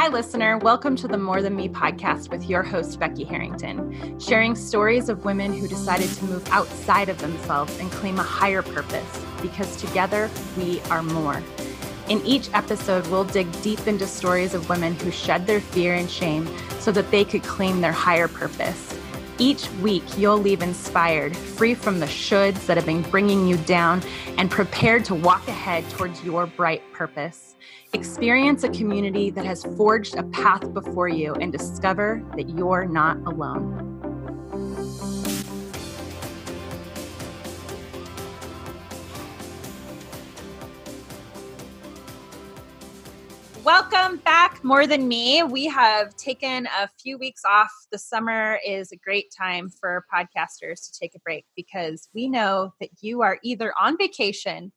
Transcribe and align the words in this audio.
Hi, 0.00 0.08
listener. 0.08 0.56
Welcome 0.56 0.96
to 0.96 1.06
the 1.06 1.18
More 1.18 1.42
Than 1.42 1.54
Me 1.54 1.68
podcast 1.68 2.30
with 2.30 2.48
your 2.48 2.62
host, 2.62 2.98
Becky 2.98 3.22
Herrington, 3.22 4.18
sharing 4.18 4.56
stories 4.56 5.10
of 5.10 5.26
women 5.26 5.52
who 5.52 5.68
decided 5.68 6.08
to 6.08 6.24
move 6.24 6.48
outside 6.48 7.10
of 7.10 7.18
themselves 7.18 7.78
and 7.78 7.92
claim 7.92 8.18
a 8.18 8.22
higher 8.22 8.62
purpose 8.62 9.22
because 9.42 9.76
together 9.76 10.30
we 10.56 10.80
are 10.90 11.02
more. 11.02 11.42
In 12.08 12.24
each 12.24 12.48
episode, 12.54 13.06
we'll 13.08 13.24
dig 13.24 13.46
deep 13.60 13.86
into 13.86 14.06
stories 14.06 14.54
of 14.54 14.70
women 14.70 14.94
who 14.94 15.10
shed 15.10 15.46
their 15.46 15.60
fear 15.60 15.92
and 15.92 16.10
shame 16.10 16.48
so 16.78 16.90
that 16.92 17.10
they 17.10 17.22
could 17.22 17.42
claim 17.42 17.82
their 17.82 17.92
higher 17.92 18.26
purpose. 18.26 18.98
Each 19.40 19.70
week, 19.80 20.02
you'll 20.18 20.36
leave 20.36 20.60
inspired, 20.60 21.34
free 21.34 21.74
from 21.74 21.98
the 21.98 22.04
shoulds 22.04 22.66
that 22.66 22.76
have 22.76 22.84
been 22.84 23.00
bringing 23.00 23.46
you 23.46 23.56
down, 23.56 24.02
and 24.36 24.50
prepared 24.50 25.02
to 25.06 25.14
walk 25.14 25.48
ahead 25.48 25.88
towards 25.88 26.22
your 26.22 26.46
bright 26.46 26.82
purpose. 26.92 27.56
Experience 27.94 28.64
a 28.64 28.68
community 28.68 29.30
that 29.30 29.46
has 29.46 29.64
forged 29.78 30.14
a 30.16 30.24
path 30.24 30.74
before 30.74 31.08
you 31.08 31.32
and 31.36 31.50
discover 31.50 32.22
that 32.36 32.50
you're 32.50 32.84
not 32.84 33.16
alone. 33.24 33.99
Welcome 43.72 44.16
back, 44.16 44.64
More 44.64 44.84
Than 44.88 45.06
Me. 45.06 45.44
We 45.44 45.66
have 45.66 46.16
taken 46.16 46.66
a 46.66 46.88
few 47.00 47.16
weeks 47.16 47.42
off. 47.44 47.70
The 47.92 47.98
summer 47.98 48.58
is 48.66 48.90
a 48.90 48.96
great 48.96 49.32
time 49.32 49.70
for 49.70 50.04
podcasters 50.12 50.90
to 50.90 50.98
take 50.98 51.14
a 51.14 51.20
break 51.20 51.46
because 51.54 52.08
we 52.12 52.26
know 52.26 52.74
that 52.80 52.88
you 53.00 53.22
are 53.22 53.38
either 53.44 53.72
on 53.80 53.96
vacation 53.96 54.72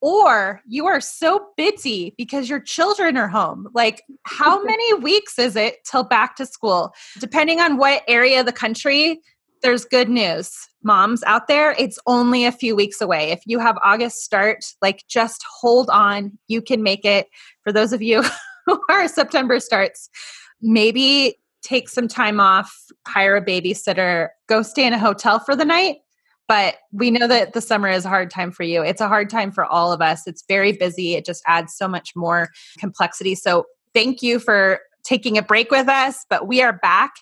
or 0.00 0.62
you 0.68 0.86
are 0.86 1.00
so 1.00 1.48
busy 1.56 2.14
because 2.16 2.48
your 2.48 2.60
children 2.60 3.16
are 3.16 3.26
home. 3.26 3.66
Like, 3.74 4.04
how 4.22 4.62
many 4.62 4.94
weeks 4.94 5.36
is 5.36 5.56
it 5.56 5.78
till 5.84 6.04
back 6.04 6.36
to 6.36 6.46
school? 6.46 6.94
Depending 7.18 7.58
on 7.58 7.76
what 7.76 8.04
area 8.06 8.38
of 8.38 8.46
the 8.46 8.52
country, 8.52 9.18
there's 9.62 9.84
good 9.84 10.08
news. 10.08 10.67
Moms 10.88 11.22
out 11.24 11.48
there, 11.48 11.72
it's 11.78 11.98
only 12.06 12.46
a 12.46 12.50
few 12.50 12.74
weeks 12.74 13.02
away. 13.02 13.30
If 13.30 13.42
you 13.44 13.58
have 13.58 13.76
August 13.84 14.24
start, 14.24 14.64
like 14.80 15.04
just 15.06 15.44
hold 15.60 15.90
on. 15.90 16.38
You 16.48 16.62
can 16.62 16.82
make 16.82 17.04
it. 17.04 17.26
For 17.62 17.72
those 17.74 17.92
of 17.92 18.00
you 18.00 18.24
who 18.66 18.80
are 18.88 19.06
September 19.06 19.60
starts, 19.60 20.08
maybe 20.62 21.34
take 21.62 21.90
some 21.90 22.08
time 22.08 22.40
off, 22.40 22.74
hire 23.06 23.36
a 23.36 23.44
babysitter, 23.44 24.28
go 24.46 24.62
stay 24.62 24.86
in 24.86 24.94
a 24.94 24.98
hotel 24.98 25.38
for 25.38 25.54
the 25.54 25.66
night. 25.66 25.96
But 26.46 26.76
we 26.90 27.10
know 27.10 27.26
that 27.26 27.52
the 27.52 27.60
summer 27.60 27.90
is 27.90 28.06
a 28.06 28.08
hard 28.08 28.30
time 28.30 28.50
for 28.50 28.62
you. 28.62 28.82
It's 28.82 29.02
a 29.02 29.08
hard 29.08 29.28
time 29.28 29.52
for 29.52 29.66
all 29.66 29.92
of 29.92 30.00
us. 30.00 30.26
It's 30.26 30.42
very 30.48 30.72
busy. 30.72 31.16
It 31.16 31.26
just 31.26 31.42
adds 31.46 31.74
so 31.76 31.86
much 31.86 32.16
more 32.16 32.48
complexity. 32.78 33.34
So, 33.34 33.66
thank 33.92 34.22
you 34.22 34.38
for 34.38 34.80
taking 35.08 35.38
a 35.38 35.42
break 35.42 35.70
with 35.70 35.88
us, 35.88 36.26
but 36.28 36.46
we 36.46 36.60
are 36.60 36.74
back 36.74 37.14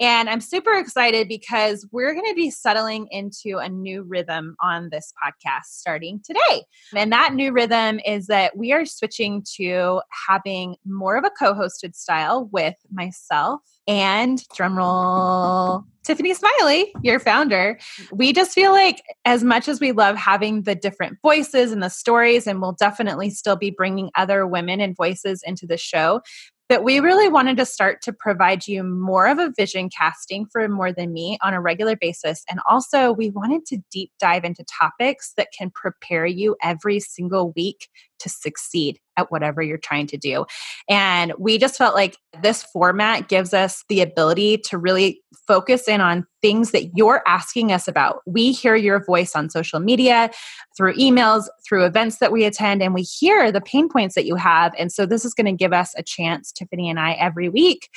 and 0.00 0.30
I'm 0.30 0.40
super 0.40 0.72
excited 0.72 1.28
because 1.28 1.86
we're 1.92 2.14
going 2.14 2.26
to 2.26 2.34
be 2.34 2.50
settling 2.50 3.06
into 3.10 3.58
a 3.58 3.68
new 3.68 4.02
rhythm 4.02 4.56
on 4.62 4.88
this 4.90 5.12
podcast 5.22 5.66
starting 5.66 6.22
today. 6.24 6.64
And 6.96 7.12
that 7.12 7.34
new 7.34 7.52
rhythm 7.52 8.00
is 8.06 8.26
that 8.28 8.56
we 8.56 8.72
are 8.72 8.86
switching 8.86 9.44
to 9.56 10.00
having 10.26 10.76
more 10.86 11.16
of 11.16 11.24
a 11.24 11.30
co 11.30 11.52
hosted 11.52 11.94
style 11.94 12.48
with 12.50 12.76
myself 12.90 13.60
and 13.86 14.42
drumroll 14.56 15.84
Tiffany 16.02 16.32
Smiley, 16.32 16.94
your 17.02 17.20
founder. 17.20 17.78
We 18.10 18.32
just 18.32 18.52
feel 18.52 18.72
like, 18.72 19.02
as 19.26 19.44
much 19.44 19.68
as 19.68 19.80
we 19.80 19.92
love 19.92 20.16
having 20.16 20.62
the 20.62 20.74
different 20.74 21.18
voices 21.20 21.72
and 21.72 21.82
the 21.82 21.90
stories, 21.90 22.46
and 22.46 22.62
we'll 22.62 22.72
definitely 22.72 23.28
still 23.28 23.56
be 23.56 23.70
bringing 23.70 24.10
other 24.14 24.46
women 24.46 24.80
and 24.80 24.96
voices 24.96 25.42
into 25.44 25.66
the 25.66 25.76
show, 25.76 26.22
but 26.70 26.84
we 26.84 27.00
really 27.00 27.28
wanted 27.28 27.56
to 27.56 27.66
start 27.66 28.00
to 28.00 28.12
provide 28.12 28.68
you 28.68 28.84
more 28.84 29.26
of 29.26 29.40
a 29.40 29.52
vision 29.56 29.90
casting 29.90 30.46
for 30.46 30.68
more 30.68 30.92
than 30.92 31.12
me 31.12 31.36
on 31.42 31.52
a 31.52 31.60
regular 31.60 31.96
basis. 31.96 32.44
And 32.48 32.60
also, 32.64 33.10
we 33.10 33.30
wanted 33.30 33.66
to 33.66 33.78
deep 33.90 34.12
dive 34.20 34.44
into 34.44 34.62
topics 34.62 35.32
that 35.36 35.48
can 35.50 35.72
prepare 35.74 36.26
you 36.26 36.54
every 36.62 37.00
single 37.00 37.50
week 37.56 37.88
to 38.20 38.28
succeed 38.28 38.98
at 39.16 39.30
whatever 39.30 39.60
you're 39.60 39.78
trying 39.78 40.06
to 40.06 40.16
do. 40.16 40.46
And 40.88 41.32
we 41.38 41.58
just 41.58 41.76
felt 41.76 41.94
like 41.94 42.16
this 42.42 42.62
format 42.62 43.28
gives 43.28 43.52
us 43.52 43.84
the 43.88 44.00
ability 44.00 44.58
to 44.68 44.78
really 44.78 45.20
focus 45.46 45.88
in 45.88 46.00
on 46.00 46.26
things 46.40 46.70
that 46.70 46.96
you're 46.96 47.22
asking 47.26 47.72
us 47.72 47.88
about. 47.88 48.20
We 48.26 48.52
hear 48.52 48.76
your 48.76 49.04
voice 49.04 49.34
on 49.34 49.50
social 49.50 49.80
media, 49.80 50.30
through 50.76 50.94
emails, 50.94 51.44
through 51.68 51.84
events 51.84 52.18
that 52.18 52.32
we 52.32 52.44
attend, 52.44 52.82
and 52.82 52.94
we 52.94 53.02
hear 53.02 53.50
the 53.52 53.60
pain 53.60 53.88
points 53.88 54.14
that 54.14 54.26
you 54.26 54.36
have. 54.36 54.72
And 54.78 54.90
so 54.92 55.06
this 55.06 55.24
is 55.24 55.34
going 55.34 55.46
to 55.46 55.52
give 55.52 55.72
us 55.72 55.92
a 55.96 56.02
chance, 56.02 56.52
Tiffany 56.52 56.88
and 56.88 56.98
I, 56.98 57.12
every 57.12 57.48
week 57.48 57.88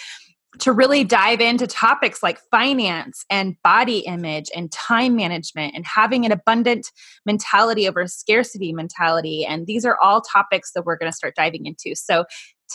to 0.59 0.71
really 0.71 1.03
dive 1.03 1.41
into 1.41 1.65
topics 1.67 2.21
like 2.21 2.39
finance 2.51 3.25
and 3.29 3.55
body 3.63 3.99
image 3.99 4.49
and 4.55 4.71
time 4.71 5.15
management 5.15 5.73
and 5.75 5.85
having 5.85 6.25
an 6.25 6.31
abundant 6.31 6.91
mentality 7.25 7.87
over 7.87 8.07
scarcity 8.07 8.73
mentality. 8.73 9.45
And 9.45 9.65
these 9.65 9.85
are 9.85 9.97
all 10.01 10.21
topics 10.21 10.71
that 10.73 10.85
we're 10.85 10.97
going 10.97 11.11
to 11.11 11.15
start 11.15 11.35
diving 11.35 11.65
into. 11.65 11.95
So, 11.95 12.25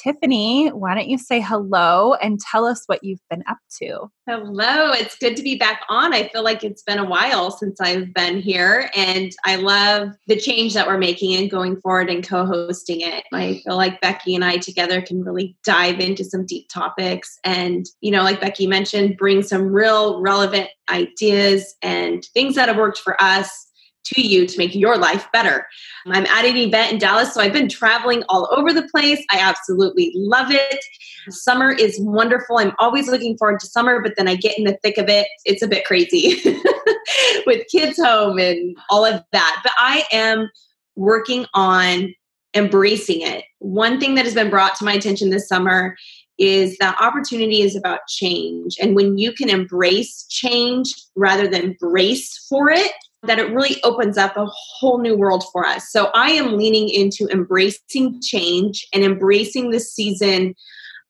Tiffany, 0.03 0.69
why 0.69 0.95
don't 0.95 1.09
you 1.09 1.19
say 1.19 1.41
hello 1.41 2.15
and 2.15 2.39
tell 2.39 2.65
us 2.65 2.85
what 2.87 3.03
you've 3.03 3.23
been 3.29 3.43
up 3.49 3.59
to? 3.81 4.11
Hello, 4.27 4.93
it's 4.93 5.17
good 5.17 5.37
to 5.37 5.43
be 5.43 5.57
back 5.57 5.83
on. 5.89 6.15
I 6.15 6.29
feel 6.29 6.45
like 6.45 6.63
it's 6.63 6.83
been 6.83 6.99
a 6.99 7.05
while 7.05 7.51
since 7.51 7.81
I've 7.81 8.13
been 8.15 8.41
here, 8.41 8.91
and 8.95 9.33
I 9.45 9.57
love 9.57 10.11
the 10.27 10.39
change 10.39 10.75
that 10.75 10.87
we're 10.87 10.99
making 10.99 11.35
and 11.35 11.51
going 11.51 11.81
forward 11.81 12.11
and 12.11 12.27
co 12.27 12.45
hosting 12.45 13.01
it. 13.01 13.25
I 13.33 13.61
feel 13.65 13.77
like 13.77 14.01
Becky 14.01 14.35
and 14.35 14.45
I 14.45 14.59
together 14.59 15.03
can 15.03 15.25
really 15.25 15.57
dive 15.65 15.99
into 15.99 16.25
some 16.25 16.47
deep 16.47 16.69
topics 16.69 17.39
and, 17.45 17.87
you 18.01 18.11
know, 18.11 18.23
like 18.23 18.41
Becky 18.41 18.67
mentioned, 18.67 19.17
bring 19.17 19.43
some 19.43 19.69
real 19.69 20.21
relevant 20.21 20.69
ideas 20.91 21.75
and 21.83 22.25
things 22.35 22.55
that 22.55 22.69
have 22.69 22.77
worked 22.77 22.99
for 22.99 23.21
us 23.21 23.68
to 24.05 24.27
you 24.27 24.47
to 24.47 24.59
make 24.59 24.75
your 24.75 24.97
life 24.97 25.27
better. 25.33 25.67
I'm 26.07 26.27
at 26.27 26.45
an 26.45 26.57
event 26.57 26.93
in 26.93 26.99
Dallas, 26.99 27.35
so 27.35 27.41
I've 27.41 27.53
been 27.53 27.69
traveling 27.69 28.23
all 28.29 28.49
over 28.57 28.73
the 28.73 28.89
place. 28.89 29.25
I 29.33 29.39
absolutely 29.39 30.13
love 30.15 30.51
it. 30.51 30.85
Summer 31.31 31.73
is 31.73 31.99
wonderful. 32.01 32.59
I'm 32.59 32.73
always 32.79 33.09
looking 33.09 33.37
forward 33.37 33.61
to 33.61 33.67
summer, 33.67 34.01
but 34.01 34.15
then 34.17 34.29
I 34.29 34.37
get 34.37 34.59
in 34.59 34.65
the 34.65 34.79
thick 34.83 34.99
of 34.99 35.09
it. 35.09 35.27
It's 35.45 35.63
a 35.63 35.69
bit 35.69 35.85
crazy 35.85 36.41
with 37.47 37.67
kids 37.71 38.01
home 38.03 38.39
and 38.39 38.77
all 38.91 39.05
of 39.05 39.23
that. 39.33 39.61
But 39.63 39.73
I 39.79 40.05
am 40.13 40.51
working 40.97 41.47
on 41.55 42.15
embracing 42.55 43.21
it. 43.21 43.45
One 43.59 44.01
thing 44.01 44.15
that 44.15 44.25
has 44.25 44.35
been 44.35 44.51
brought 44.51 44.75
to 44.77 44.85
my 44.85 44.95
attention 44.95 45.31
this 45.31 45.49
summer 45.49 45.97
is 46.39 46.79
that 46.79 47.01
opportunity 47.01 47.63
is 47.63 47.77
about 47.77 48.01
change. 48.09 48.77
And 48.81 48.95
when 48.95 49.19
you 49.19 49.33
can 49.33 49.51
embrace 49.51 50.25
change 50.29 50.95
rather 51.17 51.49
than 51.49 51.77
brace 51.81 52.47
for 52.49 52.71
it, 52.71 52.93
that 53.25 53.39
it 53.39 53.53
really 53.53 53.83
opens 53.83 54.17
up 54.17 54.37
a 54.37 54.47
whole 54.47 54.99
new 54.99 55.17
world 55.17 55.45
for 55.53 55.67
us. 55.67 55.91
So 55.91 56.11
I 56.15 56.31
am 56.31 56.57
leaning 56.57 56.89
into 56.89 57.29
embracing 57.29 58.21
change 58.23 58.87
and 58.93 59.03
embracing 59.03 59.71
the 59.71 59.81
season 59.81 60.55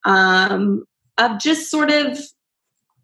um, 0.04 0.84
of 1.18 1.38
just 1.38 1.70
sort 1.70 1.90
of 1.90 2.18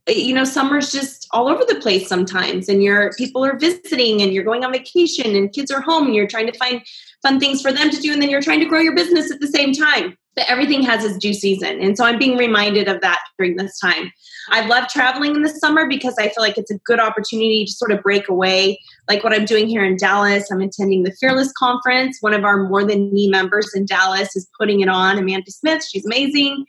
you 0.07 0.35
know 0.35 0.45
summer's 0.45 0.93
just 0.93 1.27
all 1.33 1.49
over 1.49 1.65
the 1.67 1.81
place 1.81 2.09
sometimes 2.09 2.69
and 2.69 2.83
your 2.83 3.11
people 3.15 3.43
are 3.43 3.59
visiting 3.59 4.21
and 4.21 4.33
you're 4.33 4.45
going 4.45 4.63
on 4.63 4.71
vacation 4.71 5.35
and 5.35 5.53
kids 5.55 5.71
are 5.71 5.81
home 5.81 6.07
and 6.07 6.15
you're 6.15 6.27
trying 6.27 6.47
to 6.47 6.59
find 6.59 6.83
fun 7.23 7.41
things 7.41 7.63
for 7.63 7.73
them 7.73 7.89
to 7.89 7.97
do 8.01 8.13
and 8.13 8.21
then 8.21 8.29
you're 8.29 8.43
trying 8.43 8.61
to 8.61 8.67
grow 8.67 8.81
your 8.81 8.95
business 8.95 9.31
at 9.31 9.41
the 9.41 9.47
same 9.47 9.73
time 9.73 10.15
that 10.37 10.51
everything 10.51 10.83
has 10.83 11.05
its 11.05 11.17
due 11.17 11.33
season 11.33 11.81
and 11.81 11.97
so 11.97 12.05
i'm 12.05 12.19
being 12.19 12.37
reminded 12.37 12.87
of 12.87 13.01
that 13.01 13.19
during 13.39 13.57
this 13.57 13.79
time 13.79 14.13
I 14.51 14.67
love 14.67 14.89
traveling 14.89 15.35
in 15.35 15.43
the 15.43 15.49
summer 15.49 15.89
because 15.89 16.15
I 16.19 16.29
feel 16.29 16.43
like 16.43 16.59
it's 16.59 16.71
a 16.71 16.79
good 16.79 17.01
opportunity 17.01 17.65
to 17.65 17.73
sort 17.73 17.93
of 17.93 18.03
break 18.03 18.29
away. 18.29 18.81
Like 19.09 19.25
what 19.25 19.33
I'm 19.33 19.45
doing 19.45 19.69
here 19.69 19.85
in 19.85 19.97
Dallas, 19.97 20.51
I'm 20.51 20.61
attending 20.61 21.03
the 21.03 21.13
Fearless 21.13 21.53
Conference. 21.53 22.19
One 22.21 22.35
of 22.35 22.45
our 22.45 22.69
More 22.69 22.85
Than 22.85 23.13
Me 23.13 23.29
members 23.29 23.73
in 23.75 23.87
Dallas 23.87 24.37
is 24.37 24.49
putting 24.59 24.81
it 24.81 24.89
on, 24.89 25.19
Amanda 25.19 25.51
Smith. 25.51 25.85
She's 25.85 26.05
amazing. 26.05 26.67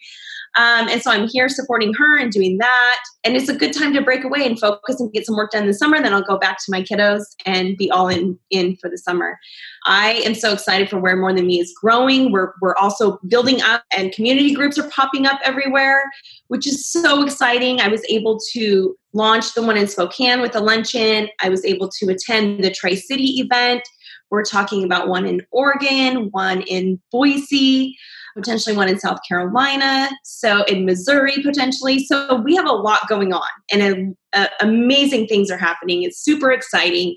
Um, 0.58 0.88
and 0.88 1.02
so 1.02 1.12
I'm 1.12 1.28
here 1.28 1.50
supporting 1.50 1.94
her 1.94 2.18
and 2.18 2.32
doing 2.32 2.58
that. 2.60 3.00
And 3.24 3.36
it's 3.36 3.50
a 3.50 3.56
good 3.56 3.74
time 3.74 3.94
to 3.94 4.02
break 4.02 4.24
away 4.24 4.46
and 4.46 4.58
focus 4.58 5.00
and 5.00 5.12
get 5.12 5.26
some 5.26 5.36
work 5.36 5.52
done 5.52 5.68
the 5.68 5.74
summer. 5.74 6.02
Then 6.02 6.14
I'll 6.14 6.22
go 6.22 6.38
back 6.38 6.58
to 6.60 6.72
my 6.72 6.82
kiddos 6.82 7.24
and 7.46 7.76
be 7.76 7.92
all 7.92 8.08
in 8.08 8.40
in 8.52 8.78
for 8.78 8.90
the 8.90 8.98
summer. 8.98 9.38
I 9.86 10.14
am 10.26 10.34
so 10.34 10.54
excited 10.54 10.90
for 10.90 10.98
where 10.98 11.18
More 11.18 11.34
Than 11.34 11.48
Me 11.48 11.60
is 11.60 11.74
growing. 11.80 12.32
We're 12.32 12.54
we're 12.62 12.76
also 12.76 13.20
building 13.28 13.62
up 13.62 13.84
and 13.96 14.14
community 14.14 14.54
groups 14.54 14.78
are 14.78 14.90
popping 14.90 15.26
up 15.26 15.40
everywhere, 15.44 16.10
which 16.48 16.66
is 16.66 16.88
so 16.88 17.24
exciting. 17.24 17.82
I 17.82 17.90
was 17.90 18.04
able 18.10 18.40
to 18.54 18.96
launch 19.14 19.54
the 19.54 19.62
one 19.62 19.78
in 19.78 19.88
Spokane 19.88 20.42
with 20.42 20.56
a 20.56 20.62
luncheon. 20.62 21.28
I 21.42 21.50
was 21.50 21.66
able 21.66 21.90
to 21.90 22.10
attend 22.10 22.64
the 22.64 22.72
Tri 22.72 22.96
City 22.96 23.42
event. 23.42 23.84
We're 24.32 24.44
talking 24.44 24.84
about 24.84 25.08
one 25.08 25.26
in 25.26 25.42
Oregon, 25.52 26.30
one 26.32 26.62
in 26.62 27.00
Boise 27.12 27.98
potentially 28.36 28.76
one 28.76 28.90
in 28.90 29.00
South 29.00 29.20
Carolina, 29.28 30.10
so 30.24 30.64
in 30.66 30.86
Missouri 30.86 31.42
potentially. 31.42 32.06
So 32.06 32.36
we 32.36 32.56
have 32.56 32.68
a 32.68 32.74
lot 32.74 33.08
going 33.08 33.34
on, 33.34 33.48
and 33.72 34.16
a, 34.34 34.40
a, 34.40 34.50
amazing 34.62 35.28
things 35.28 35.50
are 35.50 35.58
happening. 35.58 36.04
It's 36.04 36.20
super 36.20 36.52
exciting. 36.52 37.16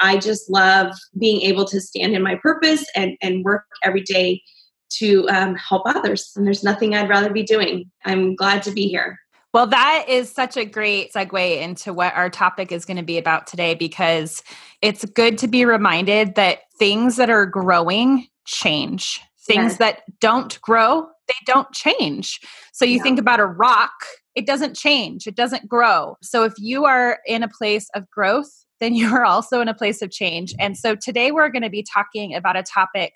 I 0.00 0.18
just 0.18 0.48
love 0.50 0.92
being 1.18 1.40
able 1.40 1.64
to 1.66 1.80
stand 1.80 2.14
in 2.14 2.22
my 2.22 2.36
purpose 2.36 2.84
and, 2.94 3.16
and 3.20 3.44
work 3.44 3.64
every 3.82 4.02
day 4.02 4.42
to 4.90 5.28
um, 5.28 5.54
help 5.56 5.82
others. 5.86 6.32
And 6.36 6.46
there's 6.46 6.62
nothing 6.64 6.94
I'd 6.94 7.08
rather 7.08 7.30
be 7.30 7.42
doing. 7.42 7.90
I'm 8.04 8.36
glad 8.36 8.62
to 8.64 8.70
be 8.70 8.88
here. 8.88 9.18
Well, 9.54 9.66
that 9.66 10.04
is 10.08 10.30
such 10.30 10.56
a 10.56 10.64
great 10.64 11.12
segue 11.12 11.60
into 11.60 11.92
what 11.92 12.14
our 12.14 12.28
topic 12.28 12.70
is 12.70 12.84
going 12.84 12.98
to 12.98 13.02
be 13.02 13.18
about 13.18 13.46
today 13.46 13.74
because 13.74 14.42
it's 14.82 15.04
good 15.06 15.38
to 15.38 15.48
be 15.48 15.64
reminded 15.64 16.34
that 16.34 16.60
things 16.78 17.16
that 17.16 17.30
are 17.30 17.46
growing 17.46 18.26
change. 18.46 19.20
Things 19.48 19.72
yes. 19.72 19.78
that 19.78 20.02
don't 20.20 20.60
grow, 20.60 21.08
they 21.26 21.34
don't 21.46 21.72
change. 21.72 22.40
So 22.72 22.84
you 22.84 22.98
yeah. 22.98 23.02
think 23.02 23.18
about 23.18 23.40
a 23.40 23.46
rock, 23.46 23.92
it 24.34 24.46
doesn't 24.46 24.76
change, 24.76 25.26
it 25.26 25.34
doesn't 25.34 25.68
grow. 25.68 26.16
So 26.22 26.44
if 26.44 26.52
you 26.58 26.84
are 26.84 27.18
in 27.26 27.42
a 27.42 27.48
place 27.48 27.88
of 27.94 28.08
growth, 28.10 28.50
then 28.80 28.94
you 28.94 29.12
are 29.14 29.24
also 29.24 29.60
in 29.60 29.68
a 29.68 29.74
place 29.74 30.02
of 30.02 30.10
change. 30.10 30.54
And 30.58 30.76
so 30.76 30.94
today 30.94 31.32
we're 31.32 31.48
going 31.48 31.62
to 31.62 31.70
be 31.70 31.82
talking 31.82 32.34
about 32.34 32.56
a 32.56 32.62
topic 32.62 33.14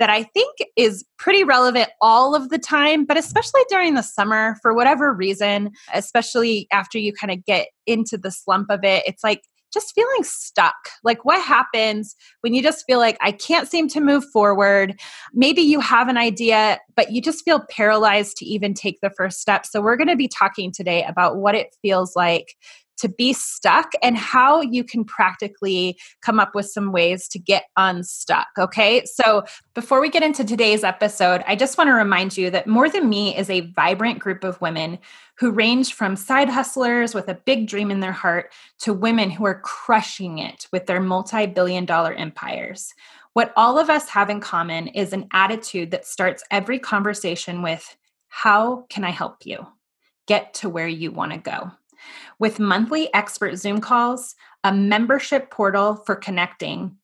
that 0.00 0.10
I 0.10 0.24
think 0.24 0.58
is 0.76 1.04
pretty 1.18 1.44
relevant 1.44 1.88
all 2.00 2.34
of 2.34 2.48
the 2.48 2.58
time, 2.58 3.04
but 3.04 3.16
especially 3.16 3.62
during 3.68 3.94
the 3.94 4.02
summer 4.02 4.56
for 4.60 4.74
whatever 4.74 5.12
reason, 5.12 5.70
especially 5.92 6.66
after 6.72 6.98
you 6.98 7.12
kind 7.12 7.30
of 7.30 7.44
get 7.44 7.68
into 7.86 8.18
the 8.18 8.32
slump 8.32 8.70
of 8.70 8.82
it. 8.82 9.04
It's 9.06 9.22
like 9.22 9.42
just 9.74 9.94
feeling 9.94 10.22
stuck. 10.22 10.74
Like, 11.02 11.24
what 11.24 11.42
happens 11.42 12.16
when 12.40 12.54
you 12.54 12.62
just 12.62 12.84
feel 12.86 12.98
like 12.98 13.18
I 13.20 13.32
can't 13.32 13.68
seem 13.68 13.88
to 13.88 14.00
move 14.00 14.24
forward? 14.32 14.98
Maybe 15.32 15.60
you 15.60 15.80
have 15.80 16.08
an 16.08 16.16
idea, 16.16 16.78
but 16.96 17.12
you 17.12 17.20
just 17.20 17.44
feel 17.44 17.60
paralyzed 17.68 18.36
to 18.38 18.46
even 18.46 18.72
take 18.72 19.00
the 19.00 19.10
first 19.10 19.40
step. 19.40 19.66
So, 19.66 19.82
we're 19.82 19.96
going 19.96 20.08
to 20.08 20.16
be 20.16 20.28
talking 20.28 20.72
today 20.72 21.04
about 21.04 21.36
what 21.36 21.54
it 21.54 21.76
feels 21.82 22.16
like 22.16 22.56
to 22.98 23.08
be 23.08 23.32
stuck 23.32 23.92
and 24.02 24.16
how 24.16 24.60
you 24.60 24.84
can 24.84 25.04
practically 25.04 25.98
come 26.22 26.38
up 26.38 26.54
with 26.54 26.66
some 26.66 26.92
ways 26.92 27.28
to 27.28 27.38
get 27.38 27.64
unstuck. 27.76 28.48
Okay. 28.58 29.04
So 29.04 29.44
before 29.74 30.00
we 30.00 30.08
get 30.08 30.22
into 30.22 30.44
today's 30.44 30.84
episode, 30.84 31.42
I 31.46 31.56
just 31.56 31.78
want 31.78 31.88
to 31.88 31.94
remind 31.94 32.36
you 32.36 32.50
that 32.50 32.66
More 32.66 32.88
Than 32.88 33.08
Me 33.08 33.36
is 33.36 33.50
a 33.50 33.72
vibrant 33.72 34.18
group 34.18 34.44
of 34.44 34.60
women 34.60 34.98
who 35.36 35.50
range 35.50 35.94
from 35.94 36.16
side 36.16 36.48
hustlers 36.48 37.14
with 37.14 37.28
a 37.28 37.34
big 37.34 37.66
dream 37.66 37.90
in 37.90 38.00
their 38.00 38.12
heart 38.12 38.52
to 38.80 38.92
women 38.92 39.30
who 39.30 39.44
are 39.44 39.60
crushing 39.60 40.38
it 40.38 40.68
with 40.72 40.86
their 40.86 41.00
multi 41.00 41.46
billion 41.46 41.84
dollar 41.84 42.12
empires. 42.12 42.94
What 43.32 43.52
all 43.56 43.78
of 43.80 43.90
us 43.90 44.08
have 44.10 44.30
in 44.30 44.40
common 44.40 44.88
is 44.88 45.12
an 45.12 45.26
attitude 45.32 45.90
that 45.90 46.06
starts 46.06 46.44
every 46.52 46.78
conversation 46.78 47.62
with, 47.62 47.96
How 48.28 48.86
can 48.88 49.02
I 49.02 49.10
help 49.10 49.44
you? 49.44 49.66
Get 50.26 50.54
to 50.54 50.68
where 50.68 50.88
you 50.88 51.10
want 51.10 51.32
to 51.32 51.38
go 51.38 51.72
with 52.38 52.58
monthly 52.58 53.12
expert 53.14 53.56
Zoom 53.56 53.80
calls, 53.80 54.34
a 54.62 54.72
membership 54.72 55.50
portal 55.50 55.96
for 55.96 56.16
connecting, 56.16 56.96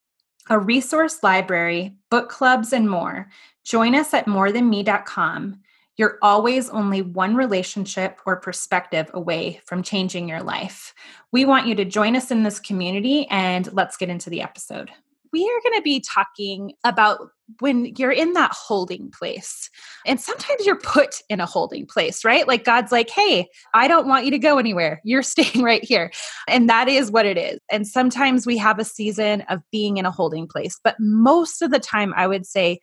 a 0.49 0.59
resource 0.59 1.23
library, 1.23 1.97
book 2.11 2.29
clubs, 2.29 2.73
and 2.73 2.89
more. 2.89 3.29
Join 3.65 3.95
us 3.95 4.15
at 4.15 4.27
morethanme.com. 4.27 5.61
You're 5.97 6.19
always 6.23 6.71
only 6.71 7.03
one 7.03 7.35
relationship 7.35 8.19
or 8.25 8.37
perspective 8.37 9.11
away 9.13 9.61
from 9.67 9.83
changing 9.83 10.29
your 10.29 10.43
life. 10.43 10.95
We 11.31 11.45
want 11.45 11.67
you 11.67 11.75
to 11.75 11.85
join 11.85 12.17
us 12.17 12.31
in 12.31 12.43
this 12.43 12.59
community 12.59 13.27
and 13.29 13.71
let's 13.73 13.97
get 13.97 14.09
into 14.09 14.31
the 14.31 14.41
episode 14.41 14.91
we 15.33 15.45
are 15.45 15.71
going 15.71 15.79
to 15.79 15.83
be 15.83 16.01
talking 16.01 16.73
about 16.85 17.31
when 17.59 17.87
you're 17.97 18.13
in 18.13 18.33
that 18.35 18.53
holding 18.53 19.11
place. 19.11 19.71
And 20.07 20.21
sometimes 20.21 20.65
you're 20.65 20.79
put 20.79 21.17
in 21.29 21.41
a 21.41 21.47
holding 21.47 21.87
place, 21.87 22.25
right? 22.25 22.47
Like 22.47 22.65
God's 22.65 22.93
like, 22.93 23.11
hey, 23.11 23.49
I 23.75 23.89
don't 23.89 24.07
want 24.07 24.25
you 24.25 24.31
to 24.31 24.39
go 24.39 24.59
anywhere. 24.59 25.01
You're 25.11 25.23
staying 25.23 25.65
right 25.65 25.83
here. 25.83 26.13
And 26.47 26.69
that 26.69 26.89
is 26.89 27.11
what 27.11 27.27
it 27.27 27.37
is. 27.37 27.59
And 27.71 27.87
sometimes 27.87 28.47
we 28.47 28.57
have 28.59 28.79
a 28.79 28.85
season 28.85 29.43
of 29.49 29.61
being 29.73 29.97
in 29.97 30.07
a 30.07 30.11
holding 30.11 30.47
place. 30.47 30.79
But 30.83 30.97
most 30.99 31.63
of 31.63 31.71
the 31.71 31.81
time, 31.81 32.13
I 32.17 32.27
would 32.27 32.47
say 32.47 32.79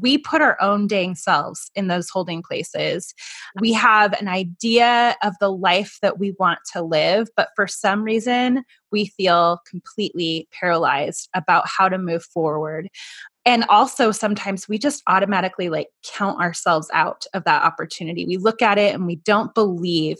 we 0.00 0.16
put 0.16 0.40
our 0.40 0.60
own 0.60 0.86
dang 0.86 1.14
selves 1.14 1.70
in 1.74 1.88
those 1.88 2.08
holding 2.08 2.42
places. 2.42 3.14
We 3.60 3.72
have 3.74 4.12
an 4.14 4.28
idea 4.28 5.16
of 5.22 5.34
the 5.40 5.50
life 5.50 5.98
that 6.02 6.18
we 6.18 6.34
want 6.38 6.60
to 6.72 6.82
live, 6.82 7.28
but 7.36 7.48
for 7.54 7.66
some 7.66 8.02
reason, 8.02 8.64
we 8.90 9.06
feel 9.06 9.60
completely 9.68 10.48
paralyzed 10.52 11.28
about 11.34 11.64
how 11.66 11.88
to 11.88 11.98
move 11.98 12.24
forward. 12.24 12.88
And 13.44 13.64
also, 13.68 14.12
sometimes 14.12 14.68
we 14.68 14.78
just 14.78 15.02
automatically 15.06 15.68
like 15.68 15.88
count 16.04 16.40
ourselves 16.40 16.88
out 16.92 17.26
of 17.34 17.44
that 17.44 17.62
opportunity. 17.62 18.26
We 18.26 18.36
look 18.36 18.62
at 18.62 18.78
it 18.78 18.94
and 18.94 19.06
we 19.06 19.16
don't 19.16 19.54
believe 19.54 20.18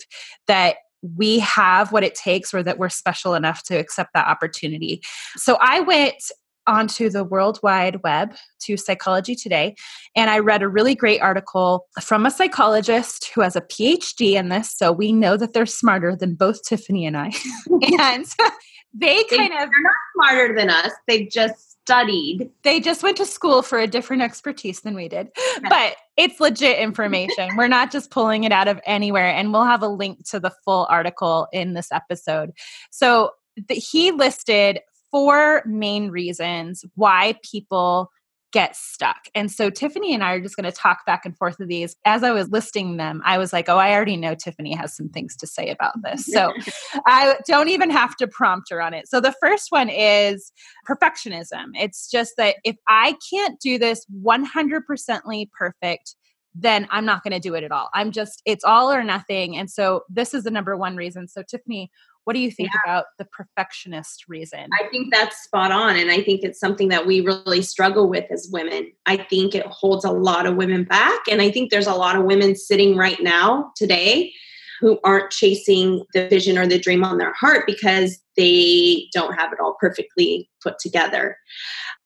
that 0.49 0.77
we 1.17 1.41
have 1.41 1.93
what 1.93 2.05
it 2.05 2.15
takes 2.15 2.55
or 2.55 2.63
that 2.63 2.79
we're 2.79 2.89
special 2.89 3.35
enough 3.35 3.65
to 3.65 3.77
accept 3.77 4.11
that 4.15 4.27
opportunity. 4.27 5.03
So 5.37 5.59
I 5.61 5.81
went 5.81 6.23
onto 6.67 7.11
the 7.11 7.25
World 7.25 7.59
Wide 7.63 8.03
Web 8.05 8.35
to 8.61 8.77
Psychology 8.77 9.35
Today, 9.35 9.75
and 10.15 10.31
I 10.31 10.39
read 10.39 10.63
a 10.63 10.69
really 10.69 10.95
great 10.95 11.21
article 11.21 11.87
from 12.01 12.25
a 12.25 12.31
psychologist 12.31 13.31
who 13.35 13.41
has 13.41 13.57
a 13.57 13.61
PhD 13.61 14.35
in 14.35 14.49
this. 14.49 14.73
So 14.73 14.93
we 14.93 15.13
know 15.13 15.37
that 15.37 15.53
they're 15.53 15.67
smarter 15.67 16.15
than 16.15 16.35
both 16.35 16.63
Tiffany 16.63 17.07
and 17.07 17.17
I. 17.17 17.33
and 17.99 18.25
they 18.95 19.25
kind 19.25 19.53
they, 19.53 19.57
of. 19.57 19.71
They're 19.71 19.83
not 19.83 19.95
smarter 20.15 20.55
than 20.55 20.71
us. 20.71 20.93
They've 21.09 21.29
just 21.31 21.72
studied. 21.85 22.51
They 22.63 22.81
just 22.81 23.03
went 23.03 23.17
to 23.17 23.27
school 23.27 23.63
for 23.63 23.79
a 23.79 23.87
different 23.87 24.23
expertise 24.23 24.81
than 24.81 24.95
we 24.95 25.09
did. 25.09 25.31
But 25.69 25.97
it's 26.17 26.41
legit 26.41 26.79
information. 26.79 27.57
We're 27.57 27.69
not 27.69 27.91
just 27.91 28.11
pulling 28.11 28.45
it 28.45 28.53
out 28.53 28.69
of 28.69 28.81
anywhere. 28.87 29.29
And 29.29 29.53
we'll 29.53 29.65
have 29.65 29.83
a 29.83 29.89
link 29.89 30.29
to 30.31 30.41
the 30.41 30.53
full 30.65 30.87
article 30.91 31.49
in 31.53 31.75
this 31.75 31.91
episode. 31.91 32.53
So 32.91 33.31
the, 33.69 33.75
he 33.75 34.13
listed 34.13 34.81
four 35.11 35.63
main 35.67 36.11
reasons 36.11 36.85
why 36.95 37.37
people 37.43 38.11
get 38.53 38.77
stuck. 38.77 39.17
And 39.35 39.51
so 39.51 39.71
Tiffany 39.71 40.15
and 40.15 40.23
I 40.23 40.33
are 40.33 40.41
just 40.41 40.57
going 40.57 40.71
to 40.71 40.73
talk 40.73 41.05
back 41.07 41.25
and 41.25 41.37
forth 41.37 41.59
of 41.59 41.69
these. 41.69 41.97
As 42.05 42.23
I 42.23 42.33
was 42.33 42.51
listing 42.51 42.99
them, 42.99 43.23
I 43.25 43.39
was 43.39 43.53
like, 43.53 43.69
oh, 43.69 43.79
I 43.79 43.93
already 43.93 44.17
know 44.17 44.35
Tiffany 44.35 44.75
has 44.75 44.95
some 44.95 45.09
things 45.09 45.35
to 45.37 45.47
say 45.47 45.71
about 45.71 45.95
this. 46.03 46.27
So 46.27 46.53
I 47.07 47.37
don't 47.47 47.71
even 47.71 47.91
have 47.91 48.15
to 48.17 48.29
prompt 48.29 48.71
her 48.71 48.81
on 48.81 48.95
it. 48.95 49.09
So 49.09 49.21
the 49.21 49.35
first 49.41 49.73
one 49.73 49.89
is 49.89 50.53
perfectionism. 50.87 51.71
It's 51.75 52.11
just 52.11 52.35
that 52.37 52.57
if 52.65 52.77
I 52.87 53.17
can't 53.31 53.59
do 53.59 53.79
this 53.79 54.07
100%ly 54.23 55.47
perfect, 55.59 56.15
then 56.55 56.87
I'm 56.91 57.07
not 57.07 57.25
going 57.25 57.33
to 57.33 57.41
do 57.41 57.55
it 57.55 57.65
at 57.65 57.73
all. 57.73 57.89
I'm 57.95 58.13
just, 58.13 58.43
it's 58.45 58.65
all 58.65 58.93
or 58.93 59.03
nothing. 59.03 59.57
And 59.57 59.71
so 59.71 60.03
this 60.11 60.35
is 60.35 60.45
the 60.45 60.51
number 60.51 60.77
one 60.77 60.97
reason. 60.97 61.27
So, 61.27 61.43
Tiffany, 61.43 61.91
what 62.25 62.35
do 62.35 62.41
you 62.41 62.51
think 62.51 62.71
yeah. 62.73 62.81
about 62.85 63.05
the 63.19 63.25
perfectionist 63.27 64.25
reason? 64.29 64.69
I 64.81 64.89
think 64.89 65.13
that's 65.13 65.43
spot 65.43 65.73
on. 65.73 65.97
And 65.97 66.11
I 66.11 66.23
think 66.23 66.43
it's 66.43 66.61
something 66.61 66.89
that 66.89 67.07
we 67.07 67.21
really 67.21 67.63
struggle 67.63 68.09
with 68.09 68.31
as 68.31 68.49
women. 68.53 68.93
I 69.07 69.17
think 69.17 69.55
it 69.55 69.67
holds 69.67 70.05
a 70.05 70.13
lot 70.13 70.47
of 70.47 70.57
women 70.57 70.85
back. 70.85 71.21
And 71.31 71.43
I 71.43 71.51
think 71.51 71.71
there's 71.71 71.87
a 71.87 71.95
lot 71.95 72.17
of 72.17 72.25
women 72.25 72.55
sitting 72.55 72.97
right 72.97 73.21
now 73.21 73.73
today 73.77 74.33
who 74.81 74.99
aren't 75.05 75.31
chasing 75.31 76.05
the 76.13 76.29
vision 76.29 76.59
or 76.59 76.67
the 76.67 76.79
dream 76.79 77.05
on 77.05 77.19
their 77.19 77.33
heart 77.35 77.65
because 77.67 78.19
they 78.37 79.07
don't 79.13 79.39
have 79.39 79.53
it 79.53 79.61
all 79.61 79.77
perfectly 79.81 80.51
put 80.61 80.79
together. 80.81 81.37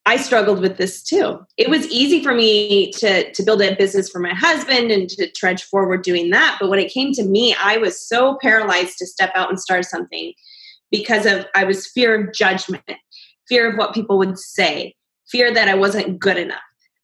I 0.09 0.17
struggled 0.17 0.61
with 0.61 0.77
this 0.77 1.03
too. 1.03 1.41
It 1.57 1.69
was 1.69 1.89
easy 1.89 2.23
for 2.23 2.33
me 2.33 2.93
to 2.93 3.31
to 3.33 3.43
build 3.43 3.61
a 3.61 3.75
business 3.75 4.09
for 4.09 4.21
my 4.21 4.33
husband 4.33 4.93
and 4.93 5.09
to 5.11 5.31
trudge 5.33 5.65
forward 5.65 6.03
doing 6.03 6.31
that, 6.31 6.59
but 6.61 6.71
when 6.71 6.79
it 6.79 6.93
came 6.93 7.13
to 7.15 7.25
me, 7.25 7.55
I 7.61 7.77
was 7.79 8.01
so 8.01 8.39
paralyzed 8.41 8.99
to 8.99 9.07
step 9.07 9.33
out 9.35 9.51
and 9.51 9.61
start 9.61 9.85
something 9.85 10.33
because 10.93 11.27
of 11.27 11.47
I 11.57 11.65
was 11.65 11.89
fear 11.89 12.15
of 12.15 12.33
judgment, 12.33 12.85
fear 13.49 13.69
of 13.69 13.77
what 13.77 13.95
people 13.95 14.17
would 14.19 14.39
say, 14.39 14.95
fear 15.29 15.53
that 15.53 15.69
I 15.69 15.75
wasn't 15.75 16.21
good 16.21 16.37
enough. 16.37 16.61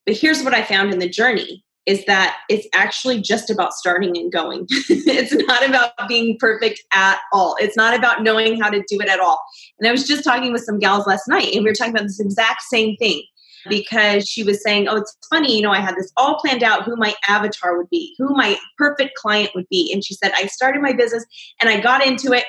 But 0.06 0.16
here's 0.16 0.44
what 0.44 0.54
I 0.54 0.62
found 0.62 0.92
in 0.92 1.00
the 1.00 1.08
journey 1.08 1.64
is 1.86 2.04
that 2.04 2.38
it's 2.48 2.66
actually 2.74 3.20
just 3.20 3.50
about 3.50 3.72
starting 3.72 4.16
and 4.16 4.30
going. 4.30 4.66
it's 4.88 5.32
not 5.32 5.68
about 5.68 5.92
being 6.08 6.36
perfect 6.38 6.80
at 6.92 7.18
all. 7.32 7.56
It's 7.58 7.76
not 7.76 7.96
about 7.96 8.22
knowing 8.22 8.60
how 8.60 8.70
to 8.70 8.78
do 8.88 9.00
it 9.00 9.08
at 9.08 9.20
all. 9.20 9.40
And 9.78 9.88
I 9.88 9.92
was 9.92 10.06
just 10.06 10.24
talking 10.24 10.52
with 10.52 10.62
some 10.62 10.78
gals 10.78 11.06
last 11.06 11.26
night, 11.28 11.52
and 11.54 11.64
we 11.64 11.70
were 11.70 11.74
talking 11.74 11.94
about 11.94 12.04
this 12.04 12.20
exact 12.20 12.62
same 12.62 12.96
thing 12.96 13.22
because 13.68 14.28
she 14.28 14.42
was 14.42 14.62
saying, 14.62 14.88
Oh, 14.88 14.96
it's 14.96 15.16
funny, 15.28 15.56
you 15.56 15.62
know, 15.62 15.70
I 15.70 15.80
had 15.80 15.96
this 15.96 16.12
all 16.16 16.38
planned 16.40 16.62
out 16.62 16.84
who 16.84 16.96
my 16.96 17.14
avatar 17.28 17.76
would 17.76 17.90
be, 17.90 18.14
who 18.18 18.34
my 18.34 18.58
perfect 18.78 19.14
client 19.16 19.50
would 19.54 19.68
be. 19.68 19.90
And 19.92 20.04
she 20.04 20.14
said, 20.14 20.32
I 20.36 20.46
started 20.46 20.82
my 20.82 20.92
business 20.92 21.24
and 21.60 21.68
I 21.68 21.80
got 21.80 22.04
into 22.04 22.32
it, 22.32 22.44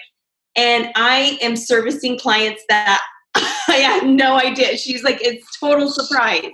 and 0.55 0.91
I 0.95 1.37
am 1.41 1.55
servicing 1.55 2.19
clients 2.19 2.63
that 2.69 3.01
I 3.67 3.77
had 3.77 4.07
no 4.07 4.37
idea. 4.39 4.77
She's 4.77 5.03
like, 5.03 5.19
It's 5.21 5.59
total 5.59 5.89
surprise. 5.89 6.51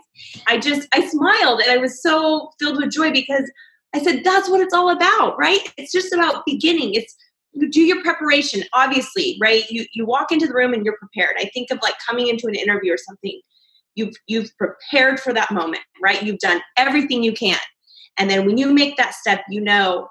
I 0.48 0.58
just 0.58 0.88
I 0.94 1.08
smiled 1.08 1.62
and 1.62 1.72
I 1.72 1.78
was 1.78 2.02
so 2.02 2.52
filled 2.60 2.78
with 2.78 2.92
joy 2.92 3.12
because 3.12 3.50
I 3.94 4.02
said 4.02 4.24
that's 4.24 4.50
what 4.50 4.62
it's 4.62 4.74
all 4.74 4.90
about, 4.90 5.38
right? 5.38 5.60
It's 5.78 5.92
just 5.92 6.14
about 6.14 6.46
beginning. 6.46 6.94
It's 6.94 7.16
you 7.54 7.70
do 7.70 7.82
your 7.82 8.02
preparation, 8.04 8.64
obviously, 8.74 9.38
right? 9.42 9.70
You 9.70 9.86
you 9.94 10.06
walk 10.06 10.32
into 10.32 10.48
the 10.48 10.54
room 10.54 10.74
and 10.74 10.86
you're 10.86 10.98
prepared. 10.98 11.36
I 11.40 11.50
think 11.54 11.72
of 11.72 11.80
like 11.82 11.96
coming 12.08 12.28
into 12.28 12.48
an 12.48 12.56
interview 12.56 12.94
or 12.94 12.98
something. 12.98 13.40
You've 13.96 14.16
you've 14.28 14.52
prepared 14.58 15.20
for 15.20 15.34
that 15.34 15.52
moment, 15.52 15.84
right? 16.02 16.22
You've 16.22 16.40
done 16.40 16.62
everything 16.78 17.24
you 17.24 17.34
can. 17.34 17.58
And 18.18 18.30
then 18.30 18.46
when 18.46 18.58
you 18.58 18.72
make 18.72 18.98
that 18.98 19.16
step, 19.16 19.44
you 19.50 19.62
know 19.62 20.10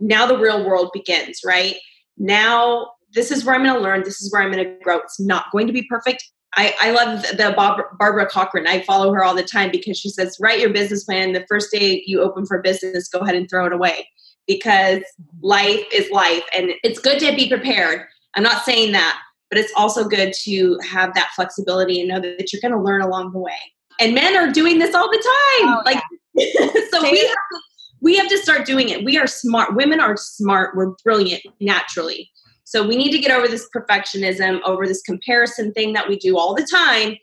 now 0.00 0.26
the 0.26 0.38
real 0.38 0.64
world 0.66 0.90
begins, 0.92 1.40
right? 1.44 1.76
Now 2.18 2.90
this 3.14 3.30
is 3.30 3.44
where 3.44 3.54
I'm 3.54 3.64
going 3.64 3.74
to 3.74 3.80
learn. 3.80 4.02
This 4.02 4.22
is 4.22 4.32
where 4.32 4.42
I'm 4.42 4.52
going 4.52 4.64
to 4.64 4.76
grow. 4.82 4.98
It's 4.98 5.20
not 5.20 5.46
going 5.52 5.66
to 5.66 5.72
be 5.72 5.82
perfect 5.88 6.24
I, 6.54 6.74
I 6.80 6.90
love 6.90 7.22
the 7.22 7.52
Bob, 7.56 7.80
Barbara 7.98 8.26
Corcoran. 8.26 8.66
I 8.66 8.82
follow 8.82 9.12
her 9.12 9.22
all 9.22 9.34
the 9.34 9.44
time 9.44 9.70
because 9.70 9.98
she 9.98 10.08
says, 10.08 10.36
write 10.40 10.60
your 10.60 10.70
business 10.70 11.04
plan. 11.04 11.32
The 11.32 11.46
first 11.48 11.70
day 11.70 12.02
you 12.06 12.20
open 12.22 12.44
for 12.44 12.60
business, 12.60 13.08
go 13.08 13.20
ahead 13.20 13.36
and 13.36 13.48
throw 13.48 13.66
it 13.66 13.72
away 13.72 14.08
because 14.46 15.02
life 15.42 15.84
is 15.92 16.10
life. 16.10 16.42
And 16.52 16.72
it's 16.82 16.98
good 16.98 17.20
to 17.20 17.34
be 17.36 17.48
prepared. 17.48 18.06
I'm 18.34 18.42
not 18.42 18.64
saying 18.64 18.92
that, 18.92 19.20
but 19.48 19.58
it's 19.58 19.72
also 19.76 20.08
good 20.08 20.32
to 20.44 20.78
have 20.88 21.14
that 21.14 21.30
flexibility 21.36 22.00
and 22.00 22.08
know 22.08 22.20
that 22.20 22.52
you're 22.52 22.60
going 22.60 22.74
to 22.74 22.80
learn 22.80 23.02
along 23.02 23.32
the 23.32 23.38
way. 23.38 23.58
And 24.00 24.14
men 24.14 24.36
are 24.36 24.50
doing 24.50 24.78
this 24.78 24.94
all 24.94 25.10
the 25.10 25.18
time. 25.18 25.68
Oh, 25.68 25.82
like, 25.84 26.02
yeah. 26.34 26.46
so 26.90 27.02
we 27.02 27.20
have, 27.20 27.36
to, 27.36 27.60
we 28.00 28.16
have 28.16 28.28
to 28.28 28.38
start 28.38 28.66
doing 28.66 28.88
it. 28.88 29.04
We 29.04 29.18
are 29.18 29.26
smart. 29.26 29.76
Women 29.76 30.00
are 30.00 30.16
smart. 30.16 30.74
We're 30.74 30.94
brilliant 31.04 31.42
naturally. 31.60 32.30
So 32.70 32.86
we 32.86 32.96
need 32.96 33.10
to 33.10 33.18
get 33.18 33.32
over 33.32 33.48
this 33.48 33.68
perfectionism, 33.74 34.60
over 34.64 34.86
this 34.86 35.02
comparison 35.02 35.72
thing 35.72 35.92
that 35.94 36.08
we 36.08 36.16
do 36.16 36.38
all 36.38 36.54
the 36.54 36.64
time 36.70 37.16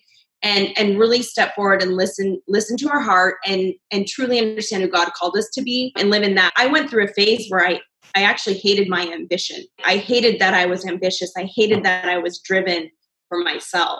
and 0.43 0.77
and 0.77 0.99
really 0.99 1.21
step 1.21 1.55
forward 1.55 1.81
and 1.81 1.95
listen 1.95 2.41
listen 2.49 2.75
to 2.75 2.89
our 2.89 2.99
heart 2.99 3.37
and 3.45 3.73
and 3.89 4.05
truly 4.07 4.39
understand 4.39 4.83
who 4.83 4.89
God 4.89 5.13
called 5.13 5.37
us 5.37 5.47
to 5.53 5.61
be 5.61 5.93
and 5.95 6.09
live 6.09 6.23
in 6.23 6.35
that. 6.35 6.51
I 6.57 6.67
went 6.67 6.89
through 6.89 7.05
a 7.05 7.13
phase 7.13 7.47
where 7.47 7.65
I 7.65 7.79
I 8.13 8.23
actually 8.23 8.57
hated 8.57 8.89
my 8.89 9.07
ambition. 9.07 9.63
I 9.85 9.95
hated 9.95 10.41
that 10.41 10.53
I 10.53 10.65
was 10.65 10.85
ambitious. 10.85 11.31
I 11.37 11.43
hated 11.43 11.81
that 11.85 12.09
I 12.09 12.17
was 12.17 12.39
driven 12.39 12.91
for 13.29 13.37
myself. 13.37 13.99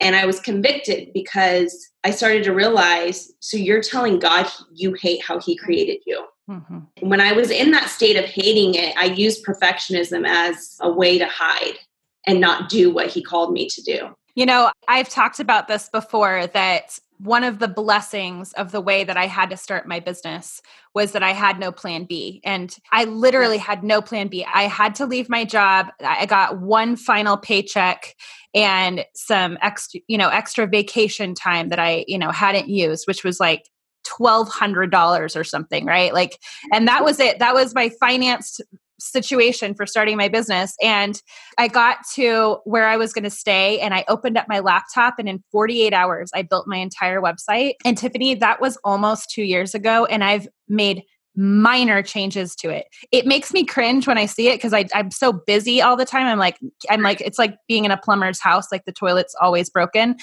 And 0.00 0.16
I 0.16 0.26
was 0.26 0.40
convicted 0.40 1.12
because 1.14 1.88
I 2.02 2.10
started 2.10 2.42
to 2.44 2.52
realize 2.52 3.30
so 3.38 3.56
you're 3.56 3.80
telling 3.80 4.18
God 4.18 4.50
you 4.74 4.94
hate 4.94 5.22
how 5.24 5.38
he 5.38 5.56
created 5.56 6.00
you. 6.04 6.26
Mm-hmm. 6.48 7.08
When 7.08 7.20
I 7.20 7.32
was 7.32 7.50
in 7.50 7.70
that 7.70 7.88
state 7.88 8.16
of 8.16 8.24
hating 8.24 8.74
it, 8.74 8.94
I 8.96 9.06
used 9.06 9.44
perfectionism 9.44 10.26
as 10.26 10.76
a 10.80 10.90
way 10.90 11.18
to 11.18 11.26
hide 11.26 11.78
and 12.26 12.40
not 12.40 12.68
do 12.68 12.92
what 12.92 13.08
he 13.08 13.22
called 13.22 13.52
me 13.52 13.68
to 13.68 13.82
do. 13.82 14.14
You 14.34 14.46
know, 14.46 14.70
I've 14.88 15.08
talked 15.08 15.40
about 15.40 15.68
this 15.68 15.88
before 15.88 16.48
that 16.48 16.98
one 17.18 17.44
of 17.44 17.60
the 17.60 17.68
blessings 17.68 18.52
of 18.54 18.72
the 18.72 18.80
way 18.80 19.04
that 19.04 19.16
I 19.16 19.26
had 19.26 19.50
to 19.50 19.56
start 19.56 19.86
my 19.86 20.00
business 20.00 20.60
was 20.94 21.12
that 21.12 21.22
I 21.22 21.30
had 21.30 21.60
no 21.60 21.70
plan 21.70 22.04
B. 22.04 22.40
And 22.44 22.76
I 22.90 23.04
literally 23.04 23.58
had 23.58 23.84
no 23.84 24.02
plan 24.02 24.28
B. 24.28 24.44
I 24.44 24.64
had 24.64 24.96
to 24.96 25.06
leave 25.06 25.28
my 25.28 25.44
job. 25.44 25.90
I 26.00 26.26
got 26.26 26.60
one 26.60 26.96
final 26.96 27.36
paycheck 27.36 28.16
and 28.52 29.04
some 29.14 29.58
extra, 29.62 30.00
you 30.08 30.18
know, 30.18 30.28
extra 30.28 30.66
vacation 30.66 31.34
time 31.34 31.68
that 31.68 31.78
I, 31.78 32.04
you 32.08 32.18
know, 32.18 32.30
hadn't 32.30 32.68
used, 32.68 33.06
which 33.06 33.22
was 33.22 33.38
like 33.38 33.70
$1200 34.04 35.36
or 35.36 35.44
something 35.44 35.86
right 35.86 36.12
like 36.12 36.38
and 36.72 36.86
that 36.86 37.04
was 37.04 37.18
it 37.18 37.38
that 37.38 37.54
was 37.54 37.74
my 37.74 37.90
financed 38.00 38.60
situation 39.04 39.74
for 39.74 39.86
starting 39.86 40.16
my 40.16 40.28
business. 40.28 40.74
And 40.82 41.20
I 41.58 41.68
got 41.68 41.98
to 42.14 42.58
where 42.64 42.86
I 42.86 42.96
was 42.96 43.12
going 43.12 43.24
to 43.24 43.30
stay 43.30 43.80
and 43.80 43.94
I 43.94 44.04
opened 44.08 44.36
up 44.36 44.46
my 44.48 44.60
laptop 44.60 45.14
and 45.18 45.28
in 45.28 45.42
48 45.52 45.92
hours, 45.92 46.30
I 46.34 46.42
built 46.42 46.66
my 46.66 46.78
entire 46.78 47.20
website. 47.20 47.74
And 47.84 47.96
Tiffany, 47.96 48.34
that 48.36 48.60
was 48.60 48.78
almost 48.84 49.30
two 49.30 49.42
years 49.42 49.74
ago. 49.74 50.06
And 50.06 50.24
I've 50.24 50.48
made 50.68 51.02
minor 51.36 52.02
changes 52.02 52.54
to 52.56 52.70
it. 52.70 52.86
It 53.10 53.26
makes 53.26 53.52
me 53.52 53.64
cringe 53.64 54.06
when 54.06 54.18
I 54.18 54.26
see 54.26 54.48
it 54.48 54.56
because 54.56 54.72
I'm 54.72 55.10
so 55.10 55.32
busy 55.32 55.82
all 55.82 55.96
the 55.96 56.04
time. 56.04 56.26
I'm 56.26 56.38
like, 56.38 56.58
I'm 56.88 57.02
like, 57.02 57.20
it's 57.20 57.38
like 57.38 57.56
being 57.68 57.84
in 57.84 57.90
a 57.90 57.96
plumber's 57.96 58.40
house, 58.40 58.70
like 58.70 58.84
the 58.84 58.92
toilet's 58.92 59.34
always 59.40 59.68
broken. 59.68 60.16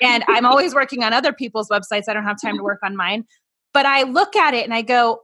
And 0.00 0.24
I'm 0.28 0.46
always 0.46 0.74
working 0.74 1.02
on 1.02 1.12
other 1.12 1.32
people's 1.32 1.68
websites. 1.68 2.04
I 2.08 2.12
don't 2.12 2.24
have 2.24 2.40
time 2.40 2.56
to 2.56 2.62
work 2.62 2.80
on 2.84 2.96
mine. 2.96 3.24
But 3.74 3.86
I 3.86 4.02
look 4.02 4.36
at 4.36 4.54
it 4.54 4.64
and 4.64 4.74
I 4.74 4.82
go, 4.82 5.20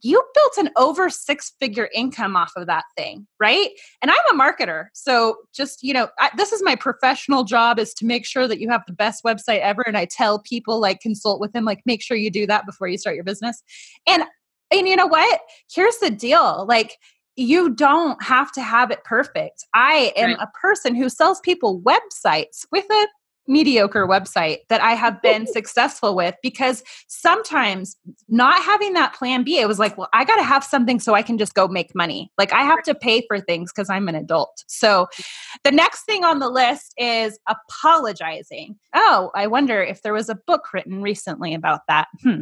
you 0.00 0.22
built 0.34 0.66
an 0.66 0.70
over 0.76 1.10
six 1.10 1.52
figure 1.60 1.88
income 1.94 2.34
off 2.34 2.52
of 2.56 2.66
that 2.66 2.84
thing 2.96 3.26
right 3.38 3.70
and 4.00 4.10
i'm 4.10 4.38
a 4.38 4.42
marketer 4.42 4.86
so 4.94 5.36
just 5.54 5.82
you 5.82 5.92
know 5.92 6.08
I, 6.18 6.30
this 6.36 6.50
is 6.50 6.62
my 6.62 6.74
professional 6.76 7.44
job 7.44 7.78
is 7.78 7.92
to 7.94 8.06
make 8.06 8.24
sure 8.24 8.48
that 8.48 8.58
you 8.58 8.70
have 8.70 8.82
the 8.86 8.94
best 8.94 9.22
website 9.22 9.60
ever 9.60 9.82
and 9.86 9.98
i 9.98 10.06
tell 10.06 10.38
people 10.38 10.80
like 10.80 11.00
consult 11.00 11.40
with 11.40 11.52
them 11.52 11.66
like 11.66 11.82
make 11.84 12.02
sure 12.02 12.16
you 12.16 12.30
do 12.30 12.46
that 12.46 12.64
before 12.64 12.88
you 12.88 12.96
start 12.96 13.16
your 13.16 13.24
business 13.24 13.62
and 14.06 14.24
and 14.72 14.88
you 14.88 14.96
know 14.96 15.06
what 15.06 15.40
here's 15.72 15.98
the 15.98 16.10
deal 16.10 16.64
like 16.66 16.98
you 17.36 17.70
don't 17.74 18.22
have 18.22 18.52
to 18.52 18.62
have 18.62 18.90
it 18.90 19.04
perfect 19.04 19.66
i 19.74 20.12
am 20.16 20.30
right. 20.30 20.38
a 20.40 20.58
person 20.58 20.94
who 20.94 21.08
sells 21.08 21.40
people 21.40 21.80
websites 21.80 22.66
with 22.70 22.84
a 22.90 23.06
mediocre 23.46 24.06
website 24.06 24.58
that 24.68 24.80
I 24.80 24.92
have 24.92 25.20
been 25.22 25.46
successful 25.46 26.14
with 26.14 26.34
because 26.42 26.82
sometimes 27.08 27.96
not 28.28 28.62
having 28.62 28.92
that 28.94 29.14
plan 29.14 29.44
B, 29.44 29.58
it 29.58 29.68
was 29.68 29.78
like, 29.78 29.96
well, 29.98 30.08
I 30.12 30.24
got 30.24 30.36
to 30.36 30.42
have 30.42 30.64
something 30.64 31.00
so 31.00 31.14
I 31.14 31.22
can 31.22 31.38
just 31.38 31.54
go 31.54 31.68
make 31.68 31.94
money. 31.94 32.30
Like 32.38 32.52
I 32.52 32.62
have 32.62 32.82
to 32.84 32.94
pay 32.94 33.24
for 33.26 33.40
things 33.40 33.72
because 33.72 33.90
I'm 33.90 34.08
an 34.08 34.14
adult. 34.14 34.64
So 34.66 35.08
the 35.64 35.70
next 35.70 36.04
thing 36.04 36.24
on 36.24 36.38
the 36.38 36.48
list 36.48 36.94
is 36.96 37.38
apologizing. 37.48 38.76
Oh, 38.94 39.30
I 39.34 39.46
wonder 39.46 39.82
if 39.82 40.02
there 40.02 40.12
was 40.12 40.28
a 40.28 40.34
book 40.34 40.72
written 40.72 41.02
recently 41.02 41.54
about 41.54 41.80
that. 41.88 42.08
Hmm. 42.22 42.40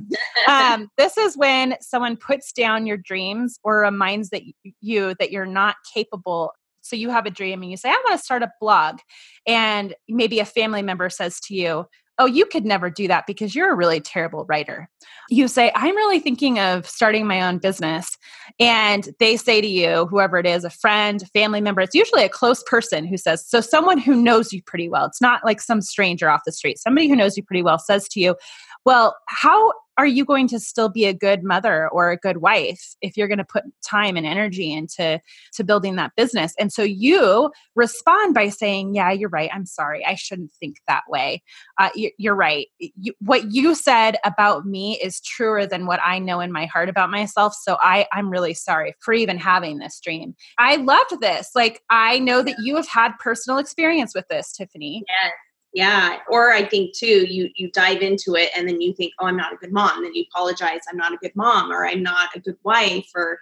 Um, 0.48 0.90
this 0.96 1.16
is 1.16 1.36
when 1.36 1.76
someone 1.80 2.16
puts 2.16 2.52
down 2.52 2.86
your 2.86 2.96
dreams 2.96 3.58
or 3.64 3.80
reminds 3.80 4.30
that 4.30 4.42
you 4.80 5.14
that 5.18 5.30
you're 5.30 5.46
not 5.46 5.76
capable 5.92 6.52
so 6.82 6.96
you 6.96 7.10
have 7.10 7.26
a 7.26 7.30
dream 7.30 7.62
and 7.62 7.70
you 7.70 7.76
say, 7.76 7.88
I 7.88 8.02
want 8.06 8.18
to 8.18 8.24
start 8.24 8.42
a 8.42 8.50
blog. 8.60 8.98
And 9.46 9.94
maybe 10.08 10.40
a 10.40 10.44
family 10.44 10.82
member 10.82 11.10
says 11.10 11.40
to 11.40 11.54
you, 11.54 11.86
Oh, 12.20 12.26
you 12.26 12.44
could 12.44 12.66
never 12.66 12.90
do 12.90 13.08
that 13.08 13.26
because 13.26 13.54
you're 13.54 13.72
a 13.72 13.74
really 13.74 13.98
terrible 13.98 14.44
writer. 14.44 14.90
You 15.30 15.48
say, 15.48 15.72
I'm 15.74 15.96
really 15.96 16.20
thinking 16.20 16.58
of 16.58 16.86
starting 16.86 17.26
my 17.26 17.40
own 17.40 17.56
business. 17.56 18.14
And 18.58 19.08
they 19.18 19.38
say 19.38 19.62
to 19.62 19.66
you, 19.66 20.06
whoever 20.10 20.36
it 20.36 20.44
is, 20.44 20.62
a 20.64 20.68
friend, 20.68 21.24
family 21.32 21.62
member, 21.62 21.80
it's 21.80 21.94
usually 21.94 22.22
a 22.22 22.28
close 22.28 22.62
person 22.64 23.06
who 23.06 23.16
says, 23.16 23.46
So 23.48 23.62
someone 23.62 23.96
who 23.96 24.14
knows 24.14 24.52
you 24.52 24.62
pretty 24.62 24.90
well. 24.90 25.06
It's 25.06 25.22
not 25.22 25.46
like 25.46 25.62
some 25.62 25.80
stranger 25.80 26.28
off 26.28 26.42
the 26.44 26.52
street. 26.52 26.78
Somebody 26.78 27.08
who 27.08 27.16
knows 27.16 27.38
you 27.38 27.42
pretty 27.42 27.62
well 27.62 27.78
says 27.78 28.06
to 28.08 28.20
you, 28.20 28.36
Well, 28.84 29.16
how 29.28 29.72
are 29.96 30.06
you 30.06 30.24
going 30.24 30.48
to 30.48 30.60
still 30.60 30.88
be 30.88 31.04
a 31.04 31.14
good 31.14 31.42
mother 31.42 31.88
or 31.88 32.10
a 32.10 32.16
good 32.16 32.38
wife 32.38 32.94
if 33.00 33.16
you're 33.16 33.28
going 33.28 33.38
to 33.38 33.44
put 33.44 33.64
time 33.84 34.16
and 34.16 34.26
energy 34.26 34.72
into 34.72 35.20
to 35.54 35.64
building 35.64 35.96
that 35.96 36.12
business? 36.16 36.54
And 36.58 36.72
so 36.72 36.82
you 36.82 37.50
respond 37.74 38.34
by 38.34 38.48
saying 38.48 38.94
yeah 38.94 39.10
you're 39.10 39.28
right 39.28 39.50
i'm 39.52 39.66
sorry 39.66 40.04
i 40.04 40.14
shouldn't 40.14 40.52
think 40.52 40.76
that 40.86 41.02
way. 41.08 41.42
Uh, 41.78 41.88
you, 41.94 42.30
are 42.30 42.34
right 42.34 42.66
you, 42.78 43.12
what 43.20 43.52
you 43.52 43.74
said 43.74 44.16
about 44.24 44.66
me 44.66 44.98
is 45.02 45.20
truer 45.20 45.66
than 45.66 45.86
what 45.86 46.00
i 46.04 46.18
know 46.18 46.40
in 46.40 46.52
my 46.52 46.66
heart 46.66 46.88
about 46.88 47.10
myself 47.10 47.54
so 47.54 47.76
i 47.80 48.06
i'm 48.12 48.30
really 48.30 48.54
sorry 48.54 48.94
for 49.00 49.14
even 49.14 49.38
having 49.38 49.78
this 49.78 50.00
dream. 50.00 50.34
I 50.58 50.76
loved 50.76 51.20
this 51.20 51.50
like 51.54 51.82
i 51.90 52.18
know 52.18 52.42
that 52.42 52.56
you 52.62 52.76
have 52.76 52.88
had 52.88 53.12
personal 53.18 53.58
experience 53.58 54.14
with 54.14 54.26
this 54.28 54.52
tiffany. 54.52 55.04
Yes 55.08 55.32
yeah 55.72 56.18
or 56.28 56.52
i 56.52 56.64
think 56.64 56.94
too 56.94 57.26
you 57.28 57.48
you 57.54 57.70
dive 57.72 58.02
into 58.02 58.34
it 58.34 58.50
and 58.56 58.68
then 58.68 58.80
you 58.80 58.92
think 58.92 59.12
oh 59.20 59.26
i'm 59.26 59.36
not 59.36 59.52
a 59.52 59.56
good 59.56 59.72
mom 59.72 59.96
and 59.96 60.06
then 60.06 60.14
you 60.14 60.24
apologize 60.32 60.80
i'm 60.90 60.96
not 60.96 61.12
a 61.12 61.18
good 61.18 61.34
mom 61.34 61.70
or 61.70 61.86
i'm 61.86 62.02
not 62.02 62.28
a 62.34 62.40
good 62.40 62.56
wife 62.64 63.08
or 63.14 63.38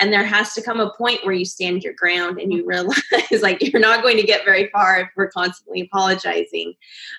and 0.00 0.12
there 0.12 0.24
has 0.24 0.54
to 0.54 0.62
come 0.62 0.80
a 0.80 0.92
point 0.94 1.24
where 1.24 1.34
you 1.34 1.44
stand 1.44 1.82
your 1.82 1.94
ground 1.94 2.38
and 2.38 2.52
you 2.52 2.60
mm-hmm. 2.60 2.68
realize 2.68 3.02
like 3.42 3.62
you're 3.62 3.80
not 3.80 4.02
going 4.02 4.16
to 4.16 4.22
get 4.22 4.44
very 4.44 4.70
far 4.70 5.00
if 5.00 5.08
we're 5.16 5.30
constantly 5.30 5.80
apologizing. 5.80 6.74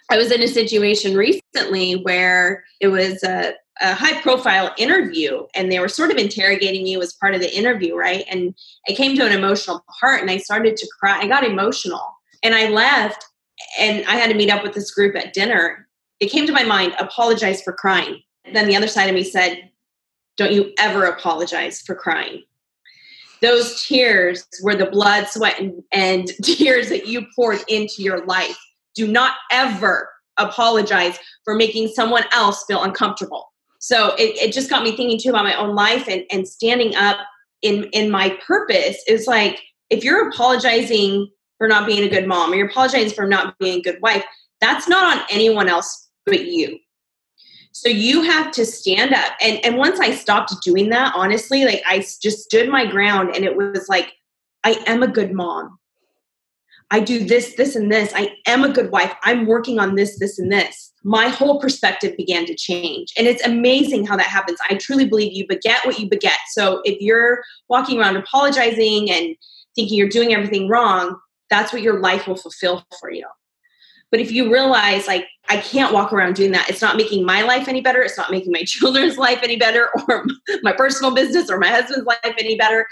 I 0.10 0.18
was 0.18 0.32
in 0.32 0.42
a 0.42 0.48
situation 0.48 1.16
recently 1.16 1.94
where 2.04 2.64
it 2.80 2.88
was 2.88 3.22
a, 3.24 3.54
a 3.82 3.94
high 3.94 4.22
profile 4.22 4.74
interview 4.78 5.46
and 5.56 5.72
they 5.72 5.80
were 5.80 5.90
sort 5.90 6.12
of 6.12 6.18
interrogating 6.18 6.88
you 6.88 7.02
as 7.02 7.14
part 7.14 7.36
of 7.36 7.42
the 7.42 7.54
interview 7.54 7.96
right? 7.96 8.26
And 8.30 8.56
it 8.88 8.96
came 8.96 9.16
to 9.18 9.26
an 9.26 9.32
emotional 9.32 9.84
part 10.00 10.22
and 10.22 10.30
i 10.30 10.38
started 10.38 10.76
to 10.78 10.88
cry 11.00 11.20
i 11.20 11.28
got 11.28 11.44
emotional 11.44 12.02
and 12.44 12.56
i 12.56 12.70
left 12.70 13.26
and 13.78 14.06
I 14.06 14.16
had 14.16 14.30
to 14.30 14.36
meet 14.36 14.50
up 14.50 14.64
with 14.64 14.74
this 14.74 14.92
group 14.92 15.16
at 15.16 15.34
dinner. 15.34 15.88
It 16.20 16.28
came 16.28 16.46
to 16.48 16.54
my 16.54 16.64
mind, 16.64 16.96
apologize 17.00 17.62
for 17.62 17.74
crying. 17.74 18.22
Then 18.54 18.68
the 18.68 18.76
other 18.76 18.88
side 18.88 19.10
of 19.10 19.16
me 19.16 19.24
said, 19.24 19.70
don't 20.38 20.52
you 20.52 20.72
ever 20.80 21.06
apologize 21.06 21.82
for 21.82 21.96
crying. 21.96 22.44
Those 23.42 23.86
tears 23.86 24.46
were 24.64 24.76
the 24.76 24.86
blood, 24.86 25.28
sweat, 25.28 25.60
and, 25.60 25.84
and 25.92 26.28
tears 26.44 26.90
that 26.90 27.08
you 27.08 27.26
poured 27.36 27.60
into 27.68 28.02
your 28.02 28.26
life. 28.26 28.58
Do 28.96 29.08
not 29.08 29.36
ever 29.52 30.10
apologize 30.38 31.18
for 31.44 31.56
making 31.56 31.90
someone 31.90 32.24
else 32.32 32.64
feel 32.66 32.84
uncomfortable. 32.84 33.52
So 33.80 34.14
it, 34.16 34.36
it 34.42 34.54
just 34.54 34.70
got 34.70 34.84
me 34.84 34.96
thinking 34.96 35.20
too 35.20 35.30
about 35.30 35.46
my 35.46 35.56
own 35.56 35.76
life 35.76 36.08
and, 36.08 36.24
and 36.32 36.48
standing 36.48 36.96
up 36.96 37.18
in 37.62 37.86
in 37.92 38.10
my 38.10 38.38
purpose 38.46 38.98
is 39.08 39.28
like 39.28 39.62
if 39.90 40.04
you're 40.04 40.30
apologizing 40.30 41.30
for 41.60 41.68
not 41.68 41.86
being 41.86 42.04
a 42.04 42.10
good 42.10 42.26
mom 42.26 42.52
or 42.52 42.56
you're 42.56 42.70
apologizing 42.70 43.14
for 43.14 43.28
not 43.28 43.60
being 43.60 43.80
a 43.80 43.82
good 43.84 44.02
wife, 44.02 44.26
that's 44.60 44.88
not 44.88 45.18
on 45.18 45.24
anyone 45.30 45.70
else 45.70 46.10
but 46.26 46.48
you. 46.48 46.80
So 47.72 47.88
you 47.88 48.24
have 48.24 48.52
to 48.54 48.66
stand 48.66 49.14
up. 49.14 49.34
And 49.42 49.64
and 49.64 49.78
once 49.78 50.00
I 50.00 50.16
stopped 50.16 50.54
doing 50.64 50.90
that, 50.90 51.14
honestly, 51.16 51.66
like 51.66 51.84
I 51.88 52.00
just 52.00 52.40
stood 52.40 52.68
my 52.68 52.86
ground 52.86 53.36
and 53.36 53.46
it 53.46 53.56
was 53.56 53.88
like, 53.88 54.14
I 54.64 54.72
am 54.88 55.04
a 55.04 55.08
good 55.08 55.32
mom. 55.32 55.78
I 56.92 57.00
do 57.00 57.24
this, 57.24 57.54
this, 57.56 57.76
and 57.76 57.92
this. 57.92 58.12
I 58.16 58.36
am 58.48 58.64
a 58.64 58.74
good 58.74 58.92
wife. 58.92 59.14
I'm 59.22 59.46
working 59.46 59.78
on 59.80 59.94
this, 59.94 60.18
this, 60.18 60.40
and 60.40 60.52
this. 60.52 60.92
My 61.04 61.28
whole 61.28 61.60
perspective 61.60 62.18
began 62.18 62.46
to 62.48 62.56
change. 62.56 63.14
And 63.16 63.28
it's 63.28 63.46
amazing 63.46 64.08
how 64.08 64.18
that 64.18 64.26
happens. 64.26 64.58
I 64.70 64.76
truly 64.76 65.06
believe 65.06 65.32
you 65.34 65.46
beget 65.48 65.86
what 65.86 66.00
you 66.00 66.10
beget. 66.10 66.38
So 66.54 66.82
if 66.86 67.00
you're 67.00 67.44
walking 67.70 68.00
around 68.00 68.18
apologizing 68.18 69.12
and 69.12 69.36
thinking 69.76 69.98
you're 69.98 70.10
doing 70.10 70.34
everything 70.34 70.68
wrong, 70.68 71.20
that's 71.50 71.74
what 71.74 71.82
your 71.82 72.00
life 72.00 72.28
will 72.28 72.36
fulfill 72.36 72.86
for 73.00 73.12
you. 73.12 73.26
But 74.12 74.20
if 74.20 74.32
you 74.32 74.52
realize, 74.52 75.08
like, 75.08 75.28
I 75.50 75.58
can't 75.58 75.94
walk 75.94 76.12
around 76.12 76.36
doing 76.36 76.52
that, 76.52 76.70
it's 76.70 76.82
not 76.82 76.98
making 76.98 77.26
my 77.26 77.44
life 77.44 77.68
any 77.68 77.82
better. 77.82 78.02
It's 78.02 78.18
not 78.18 78.32
making 78.32 78.52
my 78.52 78.64
children's 78.66 79.18
life 79.18 79.40
any 79.44 79.56
better, 79.56 79.90
or 80.08 80.26
my 80.64 80.74
personal 80.74 81.14
business 81.14 81.50
or 81.50 81.60
my 81.60 81.70
husband's 81.70 82.06
life 82.06 82.20
any 82.24 82.58
better. 82.58 82.88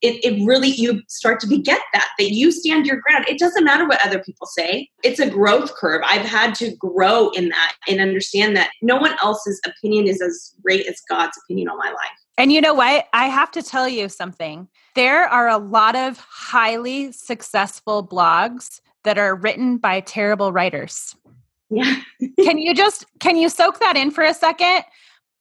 It, 0.00 0.24
it 0.24 0.46
really, 0.46 0.68
you 0.68 1.02
start 1.08 1.40
to 1.40 1.48
beget 1.48 1.80
that, 1.92 2.08
that 2.18 2.30
you 2.30 2.52
stand 2.52 2.86
your 2.86 3.00
ground. 3.00 3.24
It 3.28 3.40
doesn't 3.40 3.64
matter 3.64 3.88
what 3.88 4.04
other 4.06 4.20
people 4.20 4.46
say. 4.46 4.88
It's 5.02 5.18
a 5.18 5.28
growth 5.28 5.74
curve. 5.74 6.02
I've 6.04 6.24
had 6.24 6.54
to 6.56 6.76
grow 6.76 7.30
in 7.30 7.48
that 7.48 7.74
and 7.88 8.00
understand 8.00 8.56
that 8.56 8.70
no 8.80 8.96
one 8.96 9.16
else's 9.20 9.60
opinion 9.66 10.06
is 10.06 10.22
as 10.22 10.54
great 10.62 10.86
as 10.86 11.00
God's 11.08 11.36
opinion 11.44 11.68
on 11.68 11.78
my 11.78 11.88
life. 11.88 12.27
And 12.38 12.52
you 12.52 12.60
know 12.60 12.72
what? 12.72 13.08
I 13.12 13.26
have 13.26 13.50
to 13.50 13.62
tell 13.62 13.88
you 13.88 14.08
something. 14.08 14.68
There 14.94 15.24
are 15.24 15.48
a 15.48 15.58
lot 15.58 15.96
of 15.96 16.18
highly 16.18 17.10
successful 17.10 18.06
blogs 18.06 18.80
that 19.02 19.18
are 19.18 19.34
written 19.34 19.76
by 19.76 20.00
terrible 20.00 20.52
writers. 20.52 21.16
Yeah. 21.68 21.96
can 22.40 22.58
you 22.58 22.74
just 22.74 23.04
can 23.18 23.36
you 23.36 23.48
soak 23.48 23.80
that 23.80 23.96
in 23.96 24.12
for 24.12 24.22
a 24.22 24.32
second? 24.32 24.84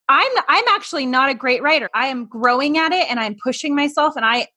I'm 0.10 0.32
I'm 0.50 0.64
actually 0.70 1.06
not 1.06 1.30
a 1.30 1.36
great 1.36 1.62
writer. 1.62 1.88
I 1.94 2.08
am 2.08 2.26
growing 2.26 2.80
at 2.80 2.92
it 2.92 3.10
and 3.10 3.20
I'm 3.20 3.36
pushing 3.44 3.76
myself 3.76 4.16
and 4.16 4.26
I 4.26 4.48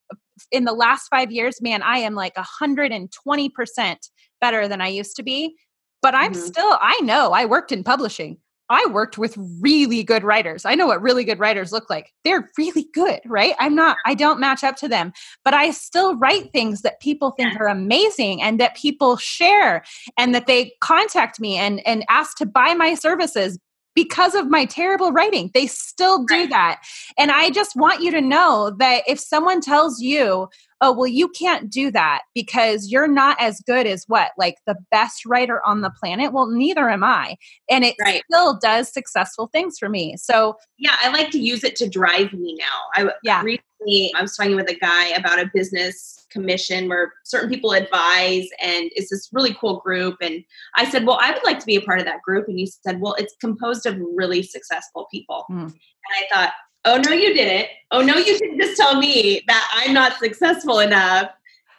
in 0.51 0.65
the 0.65 0.73
last 0.73 1.09
5 1.09 1.31
years, 1.31 1.61
man, 1.61 1.83
I 1.83 1.99
am 1.99 2.15
like 2.15 2.35
120% 2.35 3.97
better 4.41 4.67
than 4.67 4.81
I 4.81 4.89
used 4.89 5.17
to 5.17 5.23
be. 5.23 5.55
But 6.01 6.15
I'm 6.15 6.33
mm-hmm. 6.33 6.41
still 6.41 6.79
I 6.81 6.99
know 7.03 7.33
I 7.33 7.45
worked 7.45 7.71
in 7.71 7.85
publishing. 7.85 8.39
I 8.71 8.87
worked 8.87 9.19
with 9.19 9.37
really 9.61 10.05
good 10.05 10.23
writers. 10.23 10.65
I 10.65 10.77
know 10.77 10.87
what 10.87 11.03
really 11.03 11.25
good 11.25 11.41
writers 11.41 11.73
look 11.73 11.91
like. 11.91 12.13
They're 12.25 12.49
really 12.57 12.87
good, 12.95 13.21
right? 13.27 13.55
I'm 13.59 13.75
not, 13.75 13.97
I 14.07 14.15
don't 14.15 14.39
match 14.39 14.63
up 14.63 14.77
to 14.77 14.89
them, 14.89 15.13
but 15.45 15.55
I 15.55 15.73
still 15.73 16.17
write 16.17 16.53
things 16.53 16.83
that 16.83 17.01
people 17.01 17.33
think 17.33 17.59
are 17.61 17.67
amazing 17.67 18.41
and 18.41 18.61
that 18.61 18.77
people 18.77 19.17
share 19.17 19.85
and 20.17 20.35
that 20.35 20.47
they 20.47 20.73
contact 20.81 21.41
me 21.41 21.57
and, 21.57 21.87
and 21.87 22.05
ask 22.09 22.37
to 22.39 22.47
buy 22.47 22.75
my 22.75 22.95
services 22.95 23.59
because 23.97 24.37
of 24.37 24.49
my 24.49 24.65
terrible 24.65 25.11
writing. 25.11 25.51
They 25.53 25.67
still 25.67 26.25
do 26.25 26.47
that. 26.47 26.81
And 27.19 27.33
I 27.33 27.51
just 27.51 27.75
want 27.75 28.03
you 28.03 28.13
to 28.13 28.21
know 28.21 28.75
that 28.79 29.03
if 29.09 29.19
someone 29.19 29.61
tells 29.61 30.01
you, 30.01 30.49
oh, 30.81 30.93
well, 30.93 31.07
you 31.07 31.29
can't 31.29 31.71
do 31.71 31.91
that 31.91 32.23
because 32.35 32.89
you're 32.91 33.09
not 33.09 33.37
as 33.41 33.61
good 33.61 33.87
as 33.87 34.05
what? 34.07 34.33
Like 34.39 34.57
the 34.67 34.77
best 34.91 35.27
writer 35.27 35.61
on 35.65 35.83
the 35.83 35.91
planet? 35.91 36.33
Well, 36.33 36.47
neither 36.47 36.89
am 36.89 37.05
I. 37.05 37.37
And 37.69 37.85
it 37.85 37.97
right. 38.01 38.23
still 38.31 38.59
does 38.59 38.93
successful 38.93 39.49
things 39.49 39.79
for 39.79 39.89
me. 39.89 40.17
So, 40.17 40.57
yeah, 40.79 40.97
I 41.03 41.11
like 41.11 41.31
to 41.31 41.39
use 41.39 41.65
it 41.65 41.77
to 41.77 41.89
drive 41.89 42.33
me 42.33 42.57
now. 42.59 43.05
I 43.05 43.13
yeah. 43.23 43.43
recently 43.43 44.13
I 44.17 44.23
was 44.23 44.37
talking 44.37 44.57
with 44.57 44.71
a 44.71 44.79
guy 44.79 45.09
about 45.09 45.39
a 45.39 45.51
business 45.53 46.27
commission 46.31 46.89
where 46.89 47.13
certain 47.25 47.51
people 47.51 47.73
advise 47.73 48.47
and 48.63 48.91
it's 48.95 49.11
this 49.11 49.29
really 49.33 49.55
cool 49.55 49.81
group 49.81 50.17
and 50.21 50.45
I 50.77 50.89
said, 50.89 51.07
"Well, 51.07 51.19
I 51.21 51.33
would 51.33 51.45
like 51.45 51.59
to 51.61 51.67
be 51.67 51.77
a 51.77 51.81
part 51.81 51.99
of 51.99 52.05
that 52.05 52.23
group." 52.23 52.47
And 52.49 52.59
he 52.59 52.67
said, 52.67 53.01
"Well, 53.01 53.15
it's 53.19 53.35
composed 53.41 53.87
of 53.87 53.99
really 54.15 54.43
successful 54.43 55.07
people." 55.11 55.45
Mm. 55.51 55.65
And 55.65 55.75
I 56.15 56.35
thought, 56.35 56.53
Oh, 56.85 57.01
no, 57.05 57.13
you 57.13 57.35
didn't. 57.35 57.69
Oh, 57.91 58.01
no, 58.01 58.17
you 58.17 58.39
didn't 58.39 58.61
just 58.61 58.77
tell 58.77 58.99
me 58.99 59.43
that 59.47 59.71
I'm 59.75 59.93
not 59.93 60.19
successful 60.19 60.79
enough. 60.81 61.31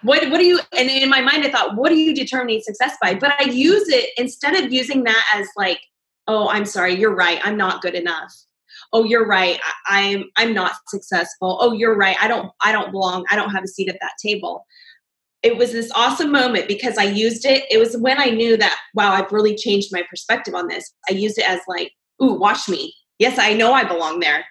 What, 0.03 0.29
what 0.29 0.39
do 0.39 0.45
you, 0.45 0.59
and 0.77 0.89
in 0.89 1.09
my 1.09 1.21
mind, 1.21 1.43
I 1.43 1.51
thought, 1.51 1.75
what 1.75 1.89
do 1.89 1.95
you 1.95 2.13
determine 2.15 2.61
success 2.61 2.97
by? 3.01 3.15
But 3.15 3.33
I 3.39 3.43
use 3.43 3.87
it 3.89 4.09
instead 4.17 4.55
of 4.55 4.71
using 4.71 5.03
that 5.03 5.23
as 5.33 5.47
like, 5.55 5.79
oh, 6.27 6.49
I'm 6.49 6.65
sorry, 6.65 6.95
you're 6.95 7.15
right, 7.15 7.39
I'm 7.43 7.57
not 7.57 7.81
good 7.81 7.95
enough. 7.95 8.33
Oh, 8.93 9.03
you're 9.03 9.27
right, 9.27 9.59
I, 9.87 10.13
I'm 10.13 10.25
I'm 10.37 10.53
not 10.53 10.73
successful. 10.87 11.57
Oh, 11.61 11.71
you're 11.71 11.95
right, 11.95 12.17
I 12.19 12.27
don't 12.27 12.51
I 12.63 12.71
don't 12.71 12.91
belong. 12.91 13.25
I 13.29 13.35
don't 13.35 13.51
have 13.51 13.63
a 13.63 13.67
seat 13.67 13.89
at 13.89 13.97
that 14.01 14.13
table 14.21 14.65
it 15.43 15.57
was 15.57 15.71
this 15.71 15.91
awesome 15.95 16.31
moment 16.31 16.67
because 16.67 16.97
I 16.97 17.03
used 17.03 17.45
it. 17.45 17.63
It 17.71 17.79
was 17.79 17.97
when 17.97 18.19
I 18.19 18.25
knew 18.25 18.57
that, 18.57 18.79
wow, 18.93 19.11
I've 19.11 19.31
really 19.31 19.55
changed 19.55 19.89
my 19.91 20.03
perspective 20.09 20.53
on 20.53 20.67
this. 20.67 20.93
I 21.09 21.13
used 21.13 21.37
it 21.37 21.49
as 21.49 21.59
like, 21.67 21.93
ooh, 22.21 22.33
watch 22.33 22.69
me. 22.69 22.93
Yes, 23.17 23.39
I 23.39 23.53
know 23.53 23.73
I 23.73 23.83
belong 23.83 24.19
there. 24.19 24.45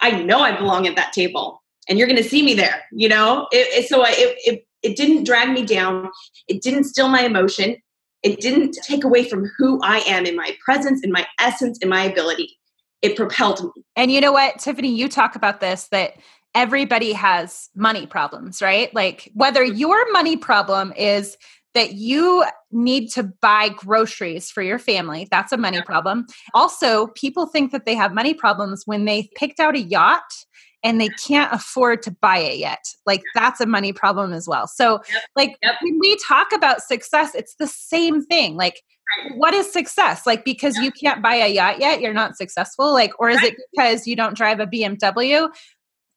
I 0.00 0.22
know 0.22 0.40
I 0.40 0.56
belong 0.56 0.86
at 0.86 0.96
that 0.96 1.12
table 1.12 1.62
and 1.88 1.98
you're 1.98 2.08
going 2.08 2.22
to 2.22 2.28
see 2.28 2.42
me 2.42 2.54
there, 2.54 2.84
you 2.92 3.08
know? 3.08 3.48
It, 3.50 3.84
it, 3.84 3.88
so 3.88 4.02
I, 4.02 4.10
it, 4.10 4.36
it, 4.44 4.66
it 4.82 4.96
didn't 4.96 5.24
drag 5.24 5.50
me 5.50 5.64
down. 5.64 6.10
It 6.46 6.62
didn't 6.62 6.84
steal 6.84 7.08
my 7.08 7.22
emotion. 7.22 7.76
It 8.22 8.40
didn't 8.40 8.76
take 8.84 9.04
away 9.04 9.28
from 9.28 9.50
who 9.56 9.80
I 9.82 9.98
am 10.00 10.26
in 10.26 10.36
my 10.36 10.56
presence, 10.64 11.02
in 11.02 11.12
my 11.12 11.26
essence, 11.40 11.78
in 11.80 11.88
my 11.88 12.02
ability. 12.02 12.58
It 13.00 13.16
propelled 13.16 13.62
me. 13.62 13.84
And 13.96 14.10
you 14.10 14.20
know 14.20 14.32
what, 14.32 14.58
Tiffany, 14.58 14.92
you 14.94 15.08
talk 15.08 15.36
about 15.36 15.60
this 15.60 15.88
that 15.88 16.14
everybody 16.54 17.12
has 17.12 17.68
money 17.76 18.06
problems, 18.06 18.60
right? 18.60 18.92
Like 18.94 19.30
whether 19.34 19.64
mm-hmm. 19.64 19.76
your 19.76 20.12
money 20.12 20.36
problem 20.36 20.92
is 20.96 21.36
that 21.74 21.92
you 21.94 22.44
need 22.70 23.08
to 23.08 23.22
buy 23.22 23.70
groceries 23.70 24.50
for 24.50 24.62
your 24.62 24.78
family. 24.78 25.26
That's 25.30 25.52
a 25.52 25.56
money 25.56 25.82
problem. 25.82 26.26
Also, 26.54 27.08
people 27.08 27.46
think 27.46 27.72
that 27.72 27.86
they 27.86 27.94
have 27.94 28.12
money 28.12 28.34
problems 28.34 28.82
when 28.84 29.04
they 29.04 29.28
picked 29.36 29.60
out 29.60 29.74
a 29.74 29.80
yacht 29.80 30.22
and 30.84 31.00
they 31.00 31.08
can't 31.08 31.52
afford 31.52 32.02
to 32.02 32.10
buy 32.10 32.38
it 32.38 32.58
yet. 32.58 32.84
Like 33.04 33.22
that's 33.34 33.60
a 33.60 33.66
money 33.66 33.92
problem 33.92 34.32
as 34.32 34.46
well. 34.46 34.68
So, 34.68 35.00
yep. 35.12 35.22
like 35.34 35.56
yep. 35.62 35.74
when 35.82 35.98
we 35.98 36.16
talk 36.26 36.52
about 36.52 36.82
success, 36.82 37.34
it's 37.34 37.54
the 37.58 37.66
same 37.66 38.24
thing. 38.24 38.56
Like 38.56 38.80
what 39.36 39.54
is 39.54 39.72
success? 39.72 40.26
Like 40.26 40.44
because 40.44 40.76
you 40.76 40.92
can't 40.92 41.22
buy 41.22 41.36
a 41.36 41.48
yacht 41.48 41.80
yet, 41.80 42.00
you're 42.00 42.12
not 42.12 42.36
successful? 42.36 42.92
Like 42.92 43.12
or 43.18 43.30
is 43.30 43.42
it 43.42 43.54
because 43.72 44.06
you 44.06 44.14
don't 44.14 44.36
drive 44.36 44.60
a 44.60 44.66
BMW? 44.66 45.48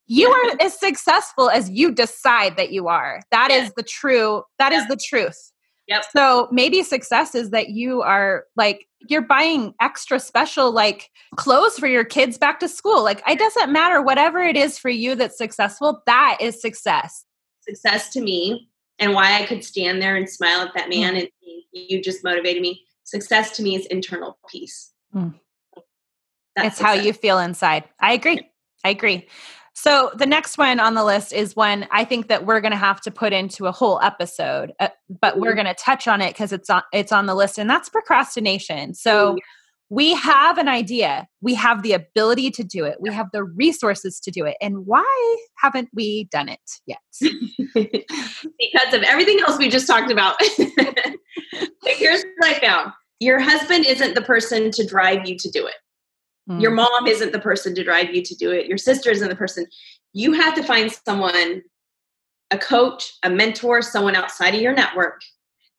You 0.08 0.30
are 0.30 0.58
as 0.60 0.78
successful 0.78 1.50
as 1.50 1.70
you 1.70 1.92
decide 1.92 2.58
that 2.58 2.72
you 2.72 2.90
are. 2.90 3.22
That 3.32 3.50
is 3.50 3.72
the 3.78 3.84
true 3.84 4.44
that 4.60 4.74
is 4.74 4.86
the 4.88 4.98
truth. 4.98 5.52
Yep. 5.92 6.06
So 6.16 6.48
maybe 6.54 6.84
success 6.84 7.36
is 7.36 7.50
that 7.50 7.72
you 7.72 8.02
are 8.02 8.46
like 8.56 8.88
you're 9.10 9.22
buying 9.22 9.74
extra 9.82 10.22
special 10.22 10.72
like 10.72 11.10
clothes 11.36 11.78
for 11.78 11.88
your 11.88 12.06
kids 12.06 12.38
back 12.38 12.62
to 12.62 12.70
school. 12.70 13.04
Like 13.04 13.22
it 13.28 13.38
doesn't 13.38 13.74
matter 13.74 14.02
whatever 14.02 14.40
it 14.40 14.56
is 14.56 14.78
for 14.78 14.88
you 14.88 15.16
that's 15.16 15.38
successful, 15.38 16.02
that 16.06 16.38
is 16.40 16.62
success. 16.62 17.26
Success 17.68 18.08
to 18.14 18.22
me 18.22 18.70
and 19.00 19.14
why 19.14 19.38
I 19.38 19.46
could 19.46 19.66
stand 19.66 20.02
there 20.02 20.16
and 20.16 20.30
smile 20.30 20.62
at 20.62 20.74
that 20.76 20.86
mm. 20.86 21.02
man 21.02 21.16
mm. 21.16 21.20
and 21.20 21.30
you 21.74 22.02
just 22.02 22.24
motivated 22.24 22.62
me. 22.62 22.86
Success 23.04 23.58
to 23.58 23.64
me 23.64 23.76
is 23.76 23.86
internal 23.88 24.38
peace. 24.50 24.94
Mm. 25.14 25.34
It's 26.56 26.78
success. 26.78 26.80
how 26.80 26.94
you 26.94 27.12
feel 27.12 27.38
inside. 27.40 27.84
I 28.00 28.14
agree. 28.14 28.50
I 28.86 28.92
agree. 28.92 29.28
So 29.74 30.12
the 30.16 30.26
next 30.26 30.58
one 30.58 30.80
on 30.80 30.96
the 30.96 31.04
list 31.04 31.32
is 31.34 31.56
one 31.56 31.88
I 31.92 32.04
think 32.04 32.28
that 32.28 32.46
we're 32.46 32.62
going 32.62 32.72
to 32.72 32.78
have 32.78 33.02
to 33.02 33.12
put 33.12 33.34
into 33.34 33.68
a 33.68 33.72
whole 33.72 34.02
episode, 34.02 34.74
uh, 34.80 34.90
but 35.22 35.40
we're 35.40 35.52
mm-hmm. 35.52 35.64
going 35.64 35.76
to 35.76 35.82
touch 35.82 36.08
on 36.08 36.22
it 36.22 36.34
because 36.34 36.52
it's 36.52 36.70
on 36.70 36.84
it's 36.92 37.12
on 37.12 37.26
the 37.26 37.36
list, 37.36 37.58
and 37.58 37.70
that's 37.70 37.90
procrastination. 37.90 38.94
So 38.94 39.38
we 39.90 40.14
have 40.16 40.58
an 40.58 40.68
idea, 40.68 41.28
we 41.42 41.54
have 41.56 41.84
the 41.84 41.94
ability 41.94 42.52
to 42.52 42.64
do 42.64 42.86
it, 42.86 42.98
we 43.02 43.14
have 43.14 43.28
the 43.34 43.44
resources 43.44 44.20
to 44.22 44.32
do 44.32 44.46
it, 44.46 44.56
and 44.62 44.86
why 44.86 45.38
haven't 45.58 45.90
we 45.94 46.28
done 46.32 46.50
it 46.50 46.60
yet? 46.86 47.00
because 47.74 48.94
of 48.94 49.04
everything 49.04 49.40
else 49.42 49.58
we 49.58 49.70
just 49.70 49.88
talked 49.88 50.12
about. 50.12 50.36
here's 51.86 52.24
what 52.38 52.50
I 52.50 52.60
found: 52.60 52.92
your 53.20 53.40
husband 53.40 53.86
isn't 53.86 54.16
the 54.16 54.22
person 54.22 54.70
to 54.72 54.86
drive 54.86 55.28
you 55.28 55.38
to 55.38 55.50
do 55.50 55.66
it. 55.66 55.76
Mm. 56.52 56.62
Your 56.62 56.72
mom 56.72 57.08
isn't 57.08 57.32
the 57.32 57.40
person 57.40 57.74
to 57.76 57.84
drive 57.84 58.14
you 58.14 58.22
to 58.22 58.36
do 58.36 58.52
it. 58.52 58.68
Your 58.68 58.78
sister 58.78 59.10
isn't 59.10 59.30
the 59.30 59.36
person. 59.36 59.66
You 60.14 60.34
have 60.34 60.54
to 60.56 60.64
find 60.64 60.92
someone, 60.92 61.62
a 62.52 62.58
coach, 62.58 63.14
a 63.24 63.30
mentor, 63.30 63.82
someone 63.82 64.16
outside 64.16 64.54
of 64.54 64.62
your 64.62 64.74
network. 64.74 65.22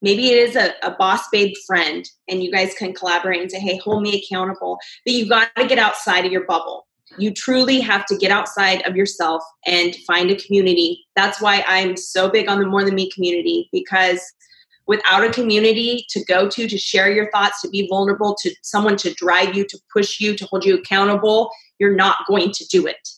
Maybe 0.01 0.31
it 0.31 0.49
is 0.49 0.57
a, 0.57 0.73
a 0.83 0.93
boss 0.93 1.29
babe 1.31 1.55
friend, 1.67 2.09
and 2.29 2.43
you 2.43 2.51
guys 2.51 2.75
can 2.75 2.93
collaborate 2.93 3.41
and 3.41 3.51
say, 3.51 3.61
hey, 3.61 3.77
hold 3.79 4.03
me 4.03 4.21
accountable. 4.21 4.79
But 5.05 5.15
you've 5.15 5.29
got 5.29 5.55
to 5.57 5.67
get 5.67 5.79
outside 5.79 6.25
of 6.25 6.33
your 6.33 6.45
bubble. 6.47 6.89
You 7.19 7.33
truly 7.33 7.79
have 7.81 8.07
to 8.07 8.17
get 8.17 8.31
outside 8.31 8.83
of 8.87 8.97
yourself 8.97 9.45
and 9.67 9.95
find 10.07 10.31
a 10.31 10.37
community. 10.37 11.05
That's 11.15 11.41
why 11.41 11.63
I'm 11.69 11.97
so 11.97 12.31
big 12.31 12.49
on 12.49 12.59
the 12.59 12.67
More 12.67 12.85
Than 12.85 12.95
Me 12.95 13.11
community 13.11 13.69
because 13.71 14.21
without 14.87 15.25
a 15.25 15.31
community 15.31 16.05
to 16.11 16.25
go 16.25 16.49
to, 16.49 16.69
to 16.69 16.79
share 16.79 17.11
your 17.11 17.31
thoughts, 17.31 17.61
to 17.63 17.69
be 17.69 17.87
vulnerable, 17.89 18.37
to 18.43 18.55
someone 18.63 18.97
to 18.97 19.15
drive 19.15 19.57
you, 19.57 19.65
to 19.67 19.79
push 19.93 20.21
you, 20.21 20.37
to 20.37 20.45
hold 20.47 20.65
you 20.65 20.77
accountable, 20.77 21.51
you're 21.79 21.95
not 21.95 22.19
going 22.27 22.51
to 22.53 22.65
do 22.67 22.87
it. 22.87 23.09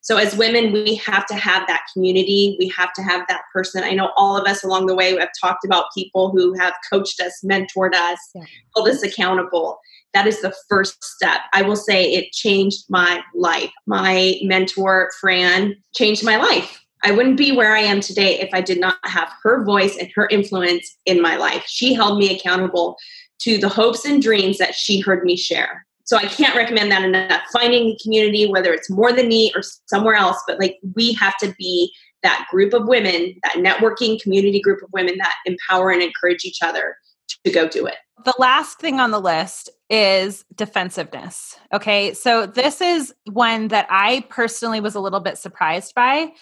So, 0.00 0.16
as 0.16 0.36
women, 0.36 0.72
we 0.72 0.94
have 0.94 1.26
to 1.26 1.34
have 1.34 1.66
that 1.66 1.82
community. 1.92 2.56
We 2.58 2.68
have 2.68 2.92
to 2.94 3.02
have 3.02 3.26
that 3.28 3.42
person. 3.52 3.82
I 3.82 3.90
know 3.90 4.12
all 4.16 4.36
of 4.36 4.46
us 4.46 4.64
along 4.64 4.86
the 4.86 4.94
way 4.94 5.16
have 5.18 5.28
talked 5.40 5.64
about 5.64 5.86
people 5.94 6.30
who 6.30 6.54
have 6.58 6.72
coached 6.90 7.20
us, 7.20 7.40
mentored 7.44 7.94
us, 7.94 8.18
yeah. 8.34 8.44
held 8.74 8.88
us 8.88 9.02
accountable. 9.02 9.78
That 10.14 10.26
is 10.26 10.40
the 10.40 10.54
first 10.68 11.02
step. 11.04 11.40
I 11.52 11.62
will 11.62 11.76
say 11.76 12.12
it 12.12 12.32
changed 12.32 12.84
my 12.88 13.20
life. 13.34 13.70
My 13.86 14.36
mentor, 14.42 15.10
Fran, 15.20 15.76
changed 15.94 16.24
my 16.24 16.36
life. 16.36 16.82
I 17.04 17.12
wouldn't 17.12 17.36
be 17.36 17.52
where 17.52 17.74
I 17.74 17.80
am 17.80 18.00
today 18.00 18.40
if 18.40 18.50
I 18.52 18.60
did 18.60 18.80
not 18.80 18.96
have 19.04 19.32
her 19.42 19.64
voice 19.64 19.96
and 19.96 20.10
her 20.14 20.26
influence 20.30 20.96
in 21.06 21.22
my 21.22 21.36
life. 21.36 21.64
She 21.66 21.94
held 21.94 22.18
me 22.18 22.36
accountable 22.36 22.96
to 23.40 23.58
the 23.58 23.68
hopes 23.68 24.04
and 24.04 24.20
dreams 24.20 24.58
that 24.58 24.74
she 24.74 25.00
heard 25.00 25.24
me 25.24 25.36
share. 25.36 25.86
So 26.04 26.16
I 26.16 26.24
can't 26.24 26.56
recommend 26.56 26.90
that 26.90 27.04
enough. 27.04 27.42
Finding 27.52 27.88
a 27.88 27.96
community, 28.02 28.50
whether 28.50 28.72
it's 28.72 28.90
more 28.90 29.12
than 29.12 29.28
me 29.28 29.52
or 29.54 29.62
somewhere 29.86 30.14
else, 30.14 30.42
but 30.46 30.58
like 30.58 30.78
we 30.94 31.12
have 31.14 31.36
to 31.38 31.54
be 31.58 31.92
that 32.22 32.46
group 32.50 32.72
of 32.72 32.88
women, 32.88 33.36
that 33.44 33.56
networking 33.56 34.20
community 34.20 34.60
group 34.60 34.82
of 34.82 34.88
women 34.92 35.18
that 35.18 35.34
empower 35.44 35.90
and 35.90 36.02
encourage 36.02 36.44
each 36.44 36.62
other 36.62 36.96
to 37.44 37.52
go 37.52 37.68
do 37.68 37.86
it. 37.86 37.96
The 38.24 38.34
last 38.38 38.80
thing 38.80 38.98
on 38.98 39.10
the 39.10 39.20
list 39.20 39.70
is 39.90 40.44
defensiveness. 40.54 41.56
Okay. 41.72 42.12
So 42.14 42.46
this 42.46 42.80
is 42.80 43.14
one 43.30 43.68
that 43.68 43.86
I 43.88 44.26
personally 44.28 44.80
was 44.80 44.94
a 44.94 45.00
little 45.00 45.20
bit 45.20 45.38
surprised 45.38 45.94
by. 45.94 46.32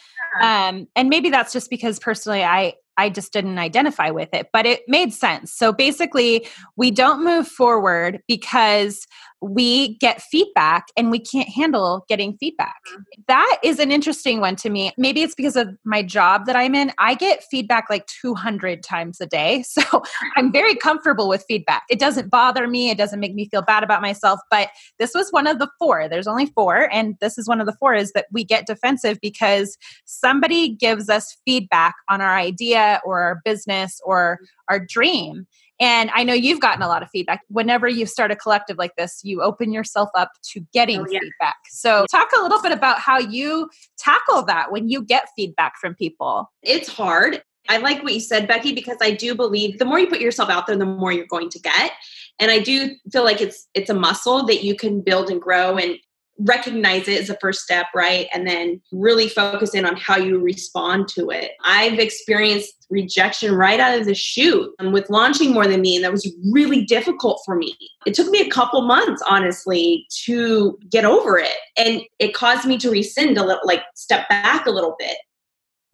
Um, 0.43 0.89
and 0.97 1.09
maybe 1.09 1.31
that's 1.31 1.53
just 1.53 1.71
because 1.71 1.99
personally 1.99 2.43
I 2.43 2.75
I 2.97 3.11
just 3.11 3.33
didn't 3.33 3.59
identify 3.59 4.11
with 4.11 4.31
it, 4.33 4.49
but 4.53 4.65
it 4.65 4.83
made 4.89 5.13
sense. 5.13 5.53
So 5.53 5.73
basically, 5.73 6.47
we 6.77 6.91
don't 6.91 7.23
move 7.23 7.47
forward 7.47 8.23
because 8.27 9.07
we 9.49 9.97
get 9.99 10.23
feedback 10.23 10.89
and 10.97 11.11
we 11.11 11.19
can't 11.19 11.49
handle 11.49 12.05
getting 12.09 12.37
feedback. 12.39 12.81
Mm-hmm. 12.91 13.23
That 13.29 13.59
is 13.63 13.79
an 13.79 13.93
interesting 13.93 14.41
one 14.41 14.57
to 14.57 14.71
me. 14.71 14.93
Maybe 14.97 15.23
it's 15.23 15.35
because 15.35 15.57
of 15.57 15.77
my 15.85 16.03
job 16.03 16.47
that 16.47 16.57
I'm 16.57 16.75
in. 16.75 16.93
I 16.99 17.15
get 17.15 17.45
feedback 17.45 17.87
like 17.89 18.07
200 18.07 18.83
times 18.83 19.21
a 19.21 19.27
day. 19.27 19.65
So 19.77 20.03
I'm 20.37 20.53
very 20.53 20.75
comfortable 20.75 21.29
with 21.29 21.45
feedback. 21.47 21.83
It 21.91 21.99
doesn't 21.99 22.31
bother 22.31 22.67
me, 22.67 22.89
it 22.89 22.97
doesn't 22.97 23.21
make 23.21 23.35
me 23.35 23.47
feel 23.47 23.61
bad 23.61 23.83
about 23.83 24.01
myself. 24.01 24.41
But 24.51 24.71
this 24.99 25.13
was 25.15 25.31
one 25.31 25.47
of 25.47 25.59
the 25.59 25.69
four. 25.79 26.09
There's 26.09 26.27
only 26.27 26.47
four. 26.47 26.89
And 26.93 27.15
this 27.21 27.37
is 27.37 27.47
one 27.47 27.61
of 27.61 27.67
the 27.67 27.75
four 27.75 27.95
is 27.95 28.13
that 28.13 28.27
we 28.33 28.43
get 28.43 28.67
defensive 28.67 29.19
because 29.21 29.77
somebody 30.07 30.71
gives 30.71 31.11
us 31.11 31.37
feedback 31.45 31.95
on 32.09 32.23
our 32.23 32.37
idea 32.37 33.03
or 33.05 33.21
our 33.21 33.43
business 33.45 34.01
or 34.03 34.39
our 34.69 34.81
dream. 34.81 35.47
And 35.79 36.11
I 36.15 36.25
know 36.25 36.33
you've 36.33 36.61
gotten 36.61 36.83
a 36.83 36.89
lot 36.89 37.03
of 37.03 37.11
feedback. 37.11 37.43
Whenever 37.49 37.87
you 37.89 38.07
start 38.07 38.31
a 38.31 38.37
collective 38.37 38.79
like 38.79 38.97
this, 38.97 39.21
you 39.23 39.43
open 39.43 39.73
yourself 39.73 40.09
up 40.15 40.31
to 40.53 40.61
getting 40.73 41.01
oh, 41.01 41.07
yeah. 41.11 41.21
feedback. 41.21 41.57
So, 41.69 42.07
talk 42.11 42.29
a 42.39 42.43
little 42.43 42.63
bit 42.63 42.73
about 42.73 42.99
how 42.99 43.19
you 43.19 43.69
tackle 43.99 44.45
that 44.45 44.73
when 44.73 44.89
you 44.89 45.03
get 45.03 45.29
feedback 45.37 45.75
from 45.79 45.95
people. 45.95 46.51
It's 46.63 46.89
hard. 46.89 47.43
I 47.69 47.79
like 47.79 48.03
what 48.03 48.15
you 48.15 48.21
said, 48.21 48.47
Becky, 48.47 48.73
because 48.73 48.99
I 49.01 49.11
do 49.11 49.35
believe 49.35 49.79
the 49.79 49.85
more 49.85 49.99
you 49.99 50.07
put 50.07 50.21
yourself 50.21 50.51
out 50.51 50.67
there, 50.67 50.77
the 50.77 50.87
more 50.87 51.13
you're 51.13 51.27
going 51.27 51.51
to 51.51 51.59
get. 51.59 51.93
And 52.39 52.51
I 52.51 52.61
do 52.61 52.91
feel 53.11 53.25
like 53.25 53.41
it's 53.41 53.67
it's 53.75 53.91
a 53.91 53.95
muscle 53.95 54.45
that 54.47 54.63
you 54.63 54.77
can 54.77 55.01
build 55.01 55.31
and 55.31 55.41
grow. 55.41 55.77
And 55.77 55.99
recognize 56.39 57.09
it 57.09 57.21
as 57.21 57.31
a 57.31 57.39
first 57.41 57.61
step, 57.61 57.87
right? 57.95 58.29
And 58.33 58.47
then 58.47 58.81
really 58.93 59.29
focus 59.29 59.75
in 59.75 59.87
on 59.87 59.97
how 59.97 60.17
you 60.17 60.39
respond 60.39 61.09
to 61.09 61.31
it. 61.31 61.53
I've 61.65 61.99
experienced 61.99 62.87
rejection 62.91 63.55
right 63.55 63.81
out 63.81 63.99
of 63.99 64.07
the 64.07 64.15
chute 64.15 64.71
and 64.79 64.93
with 64.93 65.11
launching 65.11 65.53
more 65.53 65.67
than 65.67 65.81
me 65.81 65.97
and 65.97 66.05
that 66.05 66.13
was 66.13 66.33
really 66.53 66.85
difficult 66.85 67.41
for 67.45 67.57
me. 67.57 67.77
It 68.07 68.15
took 68.15 68.29
me 68.29 68.41
a 68.41 68.51
couple 68.51 68.83
months 68.83 69.23
honestly 69.29 70.07
to 70.25 70.79
get 70.91 71.05
over 71.05 71.39
it 71.39 71.57
and 71.77 72.03
it 72.19 72.35
caused 72.35 72.67
me 72.67 72.79
to 72.79 72.91
rescind 72.91 73.39
a 73.39 73.45
little 73.45 73.63
like 73.65 73.83
step 73.95 74.29
back 74.29 74.67
a 74.67 74.71
little 74.71 74.95
bit 74.99 75.17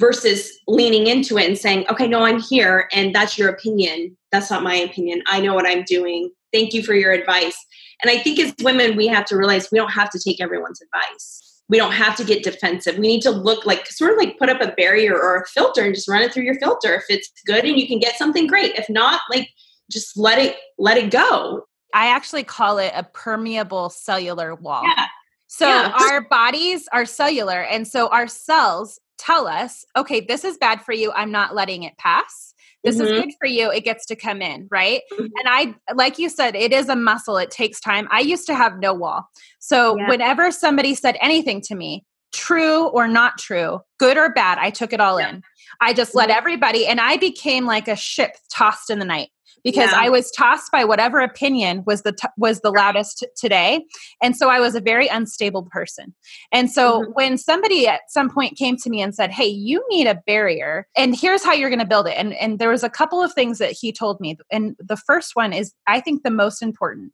versus 0.00 0.52
leaning 0.68 1.06
into 1.06 1.38
it 1.38 1.48
and 1.48 1.56
saying 1.56 1.86
okay 1.88 2.06
no 2.06 2.24
i'm 2.24 2.40
here 2.40 2.88
and 2.92 3.14
that's 3.14 3.38
your 3.38 3.48
opinion. 3.48 4.16
That's 4.30 4.50
not 4.50 4.62
my 4.62 4.74
opinion. 4.74 5.22
I 5.26 5.40
know 5.40 5.54
what 5.54 5.66
i'm 5.66 5.84
doing. 5.84 6.30
Thank 6.52 6.74
you 6.74 6.82
for 6.82 6.94
your 6.94 7.12
advice 7.12 7.56
and 8.02 8.10
I 8.10 8.18
think 8.18 8.38
as 8.38 8.54
women, 8.62 8.96
we 8.96 9.06
have 9.06 9.24
to 9.26 9.36
realize 9.36 9.68
we 9.70 9.78
don't 9.78 9.92
have 9.92 10.10
to 10.10 10.18
take 10.18 10.40
everyone's 10.40 10.80
advice. 10.80 11.62
We 11.68 11.78
don't 11.78 11.92
have 11.92 12.16
to 12.16 12.24
get 12.24 12.42
defensive. 12.42 12.98
We 12.98 13.08
need 13.08 13.22
to 13.22 13.30
look 13.30 13.64
like 13.64 13.86
sort 13.86 14.12
of 14.12 14.18
like 14.18 14.38
put 14.38 14.48
up 14.48 14.60
a 14.60 14.72
barrier 14.72 15.14
or 15.14 15.36
a 15.36 15.46
filter 15.46 15.82
and 15.82 15.94
just 15.94 16.08
run 16.08 16.22
it 16.22 16.32
through 16.32 16.42
your 16.44 16.58
filter. 16.58 16.94
If 16.94 17.04
it's 17.08 17.30
good 17.46 17.64
and 17.64 17.78
you 17.78 17.86
can 17.86 17.98
get 17.98 18.16
something 18.16 18.46
great. 18.46 18.74
If 18.74 18.88
not, 18.88 19.20
like 19.30 19.48
just 19.90 20.16
let 20.16 20.38
it 20.38 20.56
let 20.78 20.98
it 20.98 21.10
go. 21.10 21.64
I 21.94 22.08
actually 22.08 22.44
call 22.44 22.78
it 22.78 22.92
a 22.94 23.04
permeable 23.04 23.90
cellular 23.90 24.54
wall. 24.54 24.82
Yeah. 24.84 25.06
So 25.46 25.66
yeah. 25.66 25.92
our 26.00 26.22
bodies 26.22 26.88
are 26.92 27.06
cellular 27.06 27.62
and 27.62 27.86
so 27.86 28.08
our 28.08 28.26
cells 28.26 28.98
tell 29.18 29.46
us, 29.46 29.84
okay, 29.96 30.20
this 30.20 30.44
is 30.44 30.58
bad 30.58 30.82
for 30.82 30.92
you. 30.92 31.12
I'm 31.12 31.30
not 31.30 31.54
letting 31.54 31.84
it 31.84 31.96
pass 31.96 32.51
this 32.84 32.96
mm-hmm. 32.96 33.06
is 33.06 33.20
good 33.22 33.30
for 33.40 33.46
you 33.46 33.70
it 33.70 33.84
gets 33.84 34.06
to 34.06 34.16
come 34.16 34.42
in 34.42 34.68
right 34.70 35.02
mm-hmm. 35.12 35.24
and 35.24 35.48
i 35.48 35.74
like 35.94 36.18
you 36.18 36.28
said 36.28 36.54
it 36.54 36.72
is 36.72 36.88
a 36.88 36.96
muscle 36.96 37.36
it 37.36 37.50
takes 37.50 37.80
time 37.80 38.06
i 38.10 38.20
used 38.20 38.46
to 38.46 38.54
have 38.54 38.78
no 38.78 38.92
wall 38.92 39.28
so 39.58 39.96
yeah. 39.96 40.08
whenever 40.08 40.50
somebody 40.50 40.94
said 40.94 41.16
anything 41.20 41.60
to 41.60 41.74
me 41.74 42.04
true 42.32 42.88
or 42.88 43.06
not 43.08 43.38
true 43.38 43.80
good 43.98 44.16
or 44.16 44.32
bad 44.32 44.58
i 44.58 44.70
took 44.70 44.92
it 44.92 45.00
all 45.00 45.20
yeah. 45.20 45.30
in 45.30 45.42
i 45.80 45.92
just 45.92 46.14
let 46.14 46.28
mm-hmm. 46.28 46.38
everybody 46.38 46.86
and 46.86 47.00
i 47.00 47.16
became 47.16 47.66
like 47.66 47.88
a 47.88 47.96
ship 47.96 48.36
tossed 48.50 48.90
in 48.90 48.98
the 48.98 49.04
night 49.04 49.28
because 49.64 49.90
yeah. 49.90 50.00
I 50.00 50.08
was 50.08 50.30
tossed 50.30 50.72
by 50.72 50.84
whatever 50.84 51.20
opinion 51.20 51.84
was 51.86 52.02
the 52.02 52.12
t- 52.12 52.28
was 52.36 52.60
the 52.60 52.70
loudest 52.70 53.18
t- 53.18 53.26
today, 53.36 53.84
and 54.22 54.36
so 54.36 54.48
I 54.48 54.60
was 54.60 54.74
a 54.74 54.80
very 54.80 55.08
unstable 55.08 55.68
person. 55.70 56.14
And 56.50 56.70
so 56.70 57.02
mm-hmm. 57.02 57.12
when 57.12 57.38
somebody 57.38 57.86
at 57.86 58.02
some 58.08 58.30
point 58.30 58.56
came 58.56 58.76
to 58.78 58.90
me 58.90 59.00
and 59.02 59.14
said, 59.14 59.30
"Hey, 59.30 59.46
you 59.46 59.84
need 59.88 60.06
a 60.06 60.20
barrier, 60.26 60.86
and 60.96 61.16
here's 61.16 61.44
how 61.44 61.52
you're 61.52 61.70
going 61.70 61.78
to 61.78 61.86
build 61.86 62.08
it," 62.08 62.16
and 62.16 62.34
and 62.34 62.58
there 62.58 62.70
was 62.70 62.82
a 62.82 62.90
couple 62.90 63.22
of 63.22 63.32
things 63.32 63.58
that 63.58 63.72
he 63.72 63.92
told 63.92 64.20
me, 64.20 64.36
and 64.50 64.76
the 64.78 64.96
first 64.96 65.34
one 65.34 65.52
is 65.52 65.72
I 65.86 66.00
think 66.00 66.22
the 66.22 66.30
most 66.30 66.62
important. 66.62 67.12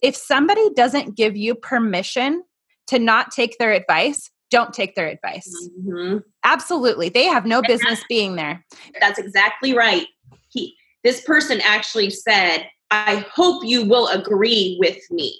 If 0.00 0.14
somebody 0.14 0.70
doesn't 0.74 1.16
give 1.16 1.36
you 1.36 1.54
permission 1.54 2.44
to 2.86 2.98
not 2.98 3.32
take 3.32 3.58
their 3.58 3.72
advice, 3.72 4.30
don't 4.50 4.72
take 4.72 4.94
their 4.94 5.08
advice. 5.08 5.52
Mm-hmm. 5.80 6.18
Absolutely. 6.44 7.08
They 7.08 7.24
have 7.24 7.46
no 7.46 7.62
business 7.62 8.02
being 8.08 8.36
there. 8.36 8.64
That's 9.00 9.18
exactly 9.18 9.74
right. 9.74 10.06
He 10.48 10.74
this 11.04 11.20
person 11.20 11.60
actually 11.64 12.10
said, 12.10 12.68
I 12.90 13.26
hope 13.32 13.64
you 13.64 13.84
will 13.84 14.08
agree 14.08 14.76
with 14.80 14.98
me. 15.10 15.38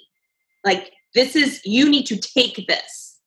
Like, 0.63 0.91
this 1.15 1.35
is, 1.35 1.61
you 1.65 1.89
need 1.89 2.05
to 2.05 2.17
take 2.17 2.67
this. 2.67 3.17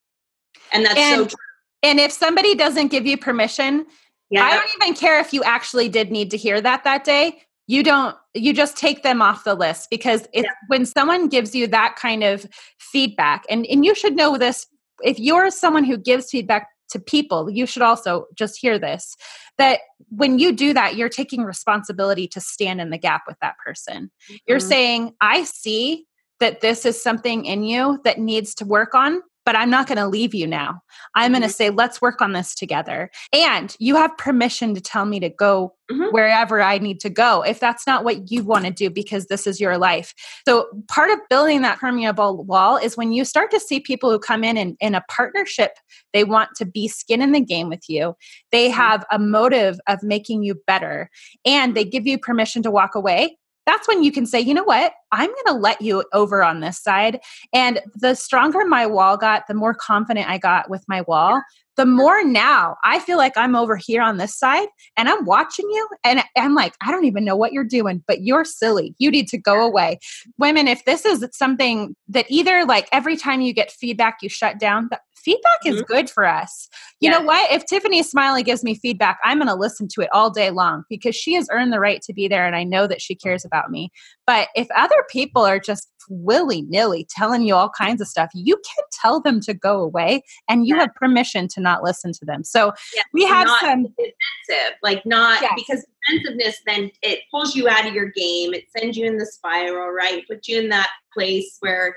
And 0.73 0.85
that's 0.85 0.99
and, 0.99 1.17
so 1.17 1.25
true. 1.27 1.37
And 1.83 2.01
if 2.01 2.13
somebody 2.13 2.55
doesn't 2.55 2.89
give 2.89 3.07
you 3.07 3.19
permission, 3.19 3.87
yeah. 4.31 4.45
I 4.45 4.55
don't 4.55 4.71
even 4.81 4.95
care 4.95 5.21
if 5.21 5.33
you 5.33 5.43
actually 5.43 5.89
did 5.89 6.11
need 6.11 6.31
to 6.31 6.37
hear 6.37 6.61
that 6.61 6.85
that 6.85 7.05
day. 7.05 7.43
You 7.67 7.83
don't, 7.83 8.17
you 8.35 8.53
just 8.53 8.77
take 8.77 9.03
them 9.03 9.21
off 9.21 9.45
the 9.45 9.55
list 9.55 9.91
because 9.91 10.23
it's 10.33 10.45
yeah. 10.47 10.53
when 10.69 10.87
someone 10.87 11.29
gives 11.29 11.55
you 11.55 11.67
that 11.69 11.97
kind 11.97 12.25
of 12.25 12.47
feedback, 12.79 13.45
and, 13.51 13.67
and 13.67 13.85
you 13.85 13.95
should 13.95 14.17
know 14.17 14.39
this 14.39 14.67
if 15.03 15.19
you're 15.19 15.51
someone 15.51 15.85
who 15.85 15.97
gives 15.97 16.31
feedback 16.31 16.69
to 16.91 16.99
people, 16.99 17.51
you 17.51 17.67
should 17.67 17.83
also 17.83 18.27
just 18.35 18.59
hear 18.59 18.79
this 18.79 19.17
that 19.59 19.81
when 20.09 20.39
you 20.39 20.53
do 20.53 20.73
that, 20.73 20.97
you're 20.97 21.09
taking 21.09 21.43
responsibility 21.43 22.27
to 22.27 22.41
stand 22.41 22.81
in 22.81 22.91
the 22.91 22.99
gap 22.99 23.23
with 23.27 23.37
that 23.41 23.55
person. 23.65 24.05
Mm-hmm. 24.05 24.35
You're 24.47 24.61
saying, 24.61 25.15
I 25.21 25.45
see 25.45 26.07
that 26.41 26.61
this 26.61 26.85
is 26.85 27.03
something 27.03 27.45
in 27.45 27.63
you 27.65 28.01
that 28.05 28.19
needs 28.19 28.55
to 28.57 28.65
work 28.65 28.95
on 28.95 29.21
but 29.45 29.57
I'm 29.57 29.71
not 29.71 29.87
going 29.87 29.99
to 29.99 30.07
leave 30.07 30.35
you 30.35 30.47
now. 30.47 30.81
I'm 31.15 31.33
going 31.33 31.43
to 31.43 31.49
mm-hmm. 31.49 31.53
say, 31.53 31.71
let's 31.71 32.01
work 32.01 32.21
on 32.21 32.33
this 32.33 32.55
together. 32.55 33.11
And 33.33 33.75
you 33.79 33.97
have 33.97 34.17
permission 34.17 34.75
to 34.75 34.81
tell 34.81 35.05
me 35.05 35.21
to 35.21 35.29
go 35.29 35.75
mm-hmm. 35.91 36.13
wherever 36.13 36.63
I 36.63 36.79
need 36.79 37.01
to 37.01 37.11
go 37.11 37.43
if 37.43 37.61
that's 37.61 37.87
not 37.87 38.05
what 38.05 38.31
you 38.31 38.45
want 38.45 38.67
to 38.67 38.71
do 38.71 38.91
because 38.91 39.27
this 39.27 39.47
is 39.47 39.61
your 39.61 39.79
life. 39.79 40.15
So, 40.47 40.69
part 40.89 41.11
of 41.11 41.19
building 41.29 41.63
that 41.63 41.79
permeable 41.79 42.45
wall 42.45 42.77
is 42.77 42.97
when 42.97 43.13
you 43.13 43.25
start 43.25 43.51
to 43.51 43.61
see 43.61 43.81
people 43.81 44.11
who 44.11 44.19
come 44.19 44.45
in 44.45 44.57
and 44.57 44.77
in 44.81 44.95
a 44.95 45.05
partnership, 45.09 45.73
they 46.13 46.25
want 46.25 46.51
to 46.57 46.65
be 46.65 46.89
skin 46.89 47.23
in 47.23 47.33
the 47.33 47.41
game 47.41 47.69
with 47.69 47.89
you. 47.89 48.15
They 48.51 48.69
mm-hmm. 48.69 48.81
have 48.81 49.05
a 49.11 49.19
motive 49.19 49.79
of 49.89 50.03
making 50.03 50.43
you 50.43 50.61
better 50.67 51.11
and 51.45 51.75
they 51.75 51.85
give 51.85 52.07
you 52.07 52.19
permission 52.19 52.63
to 52.63 52.71
walk 52.71 52.95
away 52.95 53.39
that's 53.67 53.87
when 53.87 54.03
you 54.03 54.13
can 54.13 54.27
say, 54.27 54.41
you 54.41 54.55
know 54.55 54.65
what, 54.65 54.93
I'm 55.13 55.29
going 55.29 55.47
to 55.47 55.53
let 55.55 55.81
you 55.81 56.05
over 56.13 56.43
on 56.43 56.61
this 56.61 56.79
side. 56.79 57.21
And 57.53 57.81
the 57.95 58.15
stronger 58.15 58.65
my 58.65 58.87
wall 58.87 59.17
got, 59.17 59.47
the 59.47 59.55
more 59.55 59.75
confident 59.75 60.29
I 60.29 60.39
got 60.39 60.69
with 60.69 60.85
my 60.89 61.03
wall. 61.03 61.43
The 61.77 61.87
more 61.87 62.23
now 62.25 62.77
I 62.85 62.99
feel 62.99 63.17
like 63.17 63.37
I'm 63.37 63.57
over 63.57 63.77
here 63.77 64.03
on 64.03 64.19
this 64.19 64.39
side 64.39 64.69
and 64.97 65.09
I'm 65.09 65.25
watching 65.25 65.67
you 65.71 65.89
and 66.05 66.23
I'm 66.37 66.55
like, 66.55 66.75
I 66.83 66.91
don't 66.91 67.05
even 67.05 67.25
know 67.25 67.37
what 67.37 67.53
you're 67.53 67.65
doing, 67.65 68.03
but 68.07 68.23
you're 68.23 68.45
silly. 68.45 68.95
You 68.99 69.11
need 69.11 69.29
to 69.29 69.39
go 69.39 69.65
away. 69.65 69.99
Women, 70.39 70.69
if 70.69 70.85
this 70.85 71.05
is 71.05 71.27
something 71.33 71.97
that 72.09 72.27
either 72.29 72.65
like 72.65 72.89
every 72.93 73.17
time 73.17 73.41
you 73.41 73.53
get 73.53 73.71
feedback, 73.71 74.19
you 74.23 74.29
shut 74.29 74.59
down, 74.59 74.91
feedback 75.25 75.59
is 75.65 75.77
mm-hmm. 75.77 75.93
good 75.93 76.11
for 76.11 76.27
us. 76.27 76.69
You 77.01 77.11
yeah. 77.11 77.19
know 77.19 77.25
what? 77.25 77.51
If 77.51 77.65
Tiffany 77.67 78.03
Smiley 78.03 78.43
gives 78.43 78.63
me 78.65 78.75
feedback, 78.75 79.19
I'm 79.25 79.39
going 79.39 79.49
to 79.49 79.55
listen 79.55 79.89
to 79.89 80.01
it 80.03 80.09
all 80.13 80.31
day 80.31 80.51
long 80.51 80.85
because 80.89 81.15
she 81.15 81.35
has 81.35 81.49
earned 81.51 81.73
the 81.73 81.81
right 81.81 82.03
to 82.03 82.13
be 82.13 82.29
there 82.29 82.47
and 82.47 82.57
I 82.57 82.65
know 82.65 82.87
that 82.87 83.01
she 83.01 83.15
cares 83.15 83.45
about 83.45 83.71
me. 83.71 83.91
But 84.27 84.49
if 84.55 84.69
other 84.77 85.05
people 85.11 85.43
are 85.43 85.59
just 85.59 85.89
willy 86.09 86.63
nilly 86.63 87.07
telling 87.11 87.43
you 87.43 87.55
all 87.55 87.71
kinds 87.71 88.01
of 88.01 88.09
stuff, 88.09 88.31
you 88.35 88.57
can 88.57 88.85
tell 88.93 89.21
them 89.21 89.41
to 89.41 89.55
go 89.55 89.81
away 89.81 90.23
and 90.49 90.67
you 90.67 90.75
yeah. 90.75 90.83
have 90.83 90.95
permission 90.95 91.49
to 91.49 91.61
not 91.61 91.83
listen 91.83 92.13
to 92.13 92.25
them. 92.25 92.45
So 92.45 92.73
yeah, 92.95 93.03
we 93.13 93.25
have 93.25 93.49
some 93.61 93.85
defensive, 93.85 94.77
like 94.83 95.05
not 95.07 95.41
yes. 95.43 95.53
because 95.57 95.87
defensiveness 96.09 96.61
then 96.67 96.91
it 97.03 97.21
pulls 97.31 97.55
you 97.55 97.69
out 97.69 97.87
of 97.87 97.95
your 97.95 98.11
game, 98.11 98.55
it 98.55 98.65
sends 98.77 98.97
you 98.97 99.07
in 99.07 99.17
the 99.17 99.27
spiral, 99.27 99.91
right? 99.91 100.27
Put 100.29 100.49
you 100.49 100.61
in 100.61 100.69
that 100.71 100.91
place 101.13 101.57
where 101.61 101.97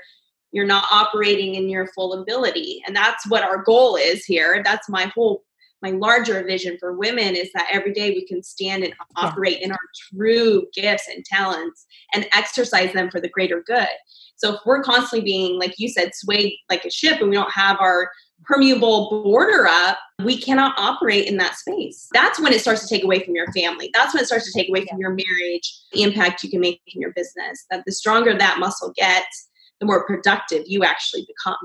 you're 0.52 0.64
not 0.64 0.86
operating 0.90 1.54
in 1.54 1.68
your 1.68 1.86
full 1.88 2.14
ability 2.14 2.82
and 2.86 2.94
that's 2.94 3.28
what 3.28 3.42
our 3.42 3.62
goal 3.62 3.96
is 3.96 4.24
here 4.24 4.62
that's 4.64 4.88
my 4.88 5.04
whole 5.14 5.42
my 5.82 5.90
larger 5.90 6.42
vision 6.44 6.76
for 6.80 6.96
women 6.96 7.36
is 7.36 7.50
that 7.54 7.68
every 7.70 7.92
day 7.92 8.10
we 8.10 8.26
can 8.26 8.42
stand 8.42 8.82
and 8.82 8.94
operate 9.16 9.58
yeah. 9.60 9.66
in 9.66 9.72
our 9.72 9.78
true 10.10 10.66
gifts 10.74 11.08
and 11.08 11.24
talents 11.24 11.86
and 12.14 12.26
exercise 12.32 12.92
them 12.92 13.10
for 13.10 13.20
the 13.20 13.28
greater 13.28 13.62
good 13.66 13.88
so 14.36 14.54
if 14.54 14.60
we're 14.66 14.82
constantly 14.82 15.24
being 15.24 15.58
like 15.58 15.74
you 15.78 15.88
said 15.88 16.14
swayed 16.14 16.54
like 16.70 16.84
a 16.84 16.90
ship 16.90 17.20
and 17.20 17.30
we 17.30 17.36
don't 17.36 17.52
have 17.52 17.78
our 17.80 18.10
permeable 18.44 19.22
border 19.22 19.66
up, 19.66 19.98
we 20.22 20.38
cannot 20.40 20.74
operate 20.78 21.26
in 21.26 21.36
that 21.38 21.56
space. 21.56 22.08
That's 22.12 22.40
when 22.40 22.52
it 22.52 22.60
starts 22.60 22.82
to 22.82 22.88
take 22.88 23.04
away 23.04 23.24
from 23.24 23.34
your 23.34 23.50
family. 23.52 23.90
That's 23.92 24.14
when 24.14 24.22
it 24.22 24.26
starts 24.26 24.50
to 24.50 24.58
take 24.58 24.68
away 24.68 24.86
from 24.86 24.98
your 24.98 25.10
marriage, 25.10 25.80
the 25.92 26.02
impact 26.02 26.42
you 26.42 26.50
can 26.50 26.60
make 26.60 26.80
in 26.94 27.00
your 27.00 27.12
business. 27.14 27.64
That 27.70 27.82
the 27.86 27.92
stronger 27.92 28.36
that 28.36 28.58
muscle 28.58 28.92
gets, 28.96 29.48
the 29.80 29.86
more 29.86 30.06
productive 30.06 30.64
you 30.66 30.84
actually 30.84 31.26
become. 31.26 31.56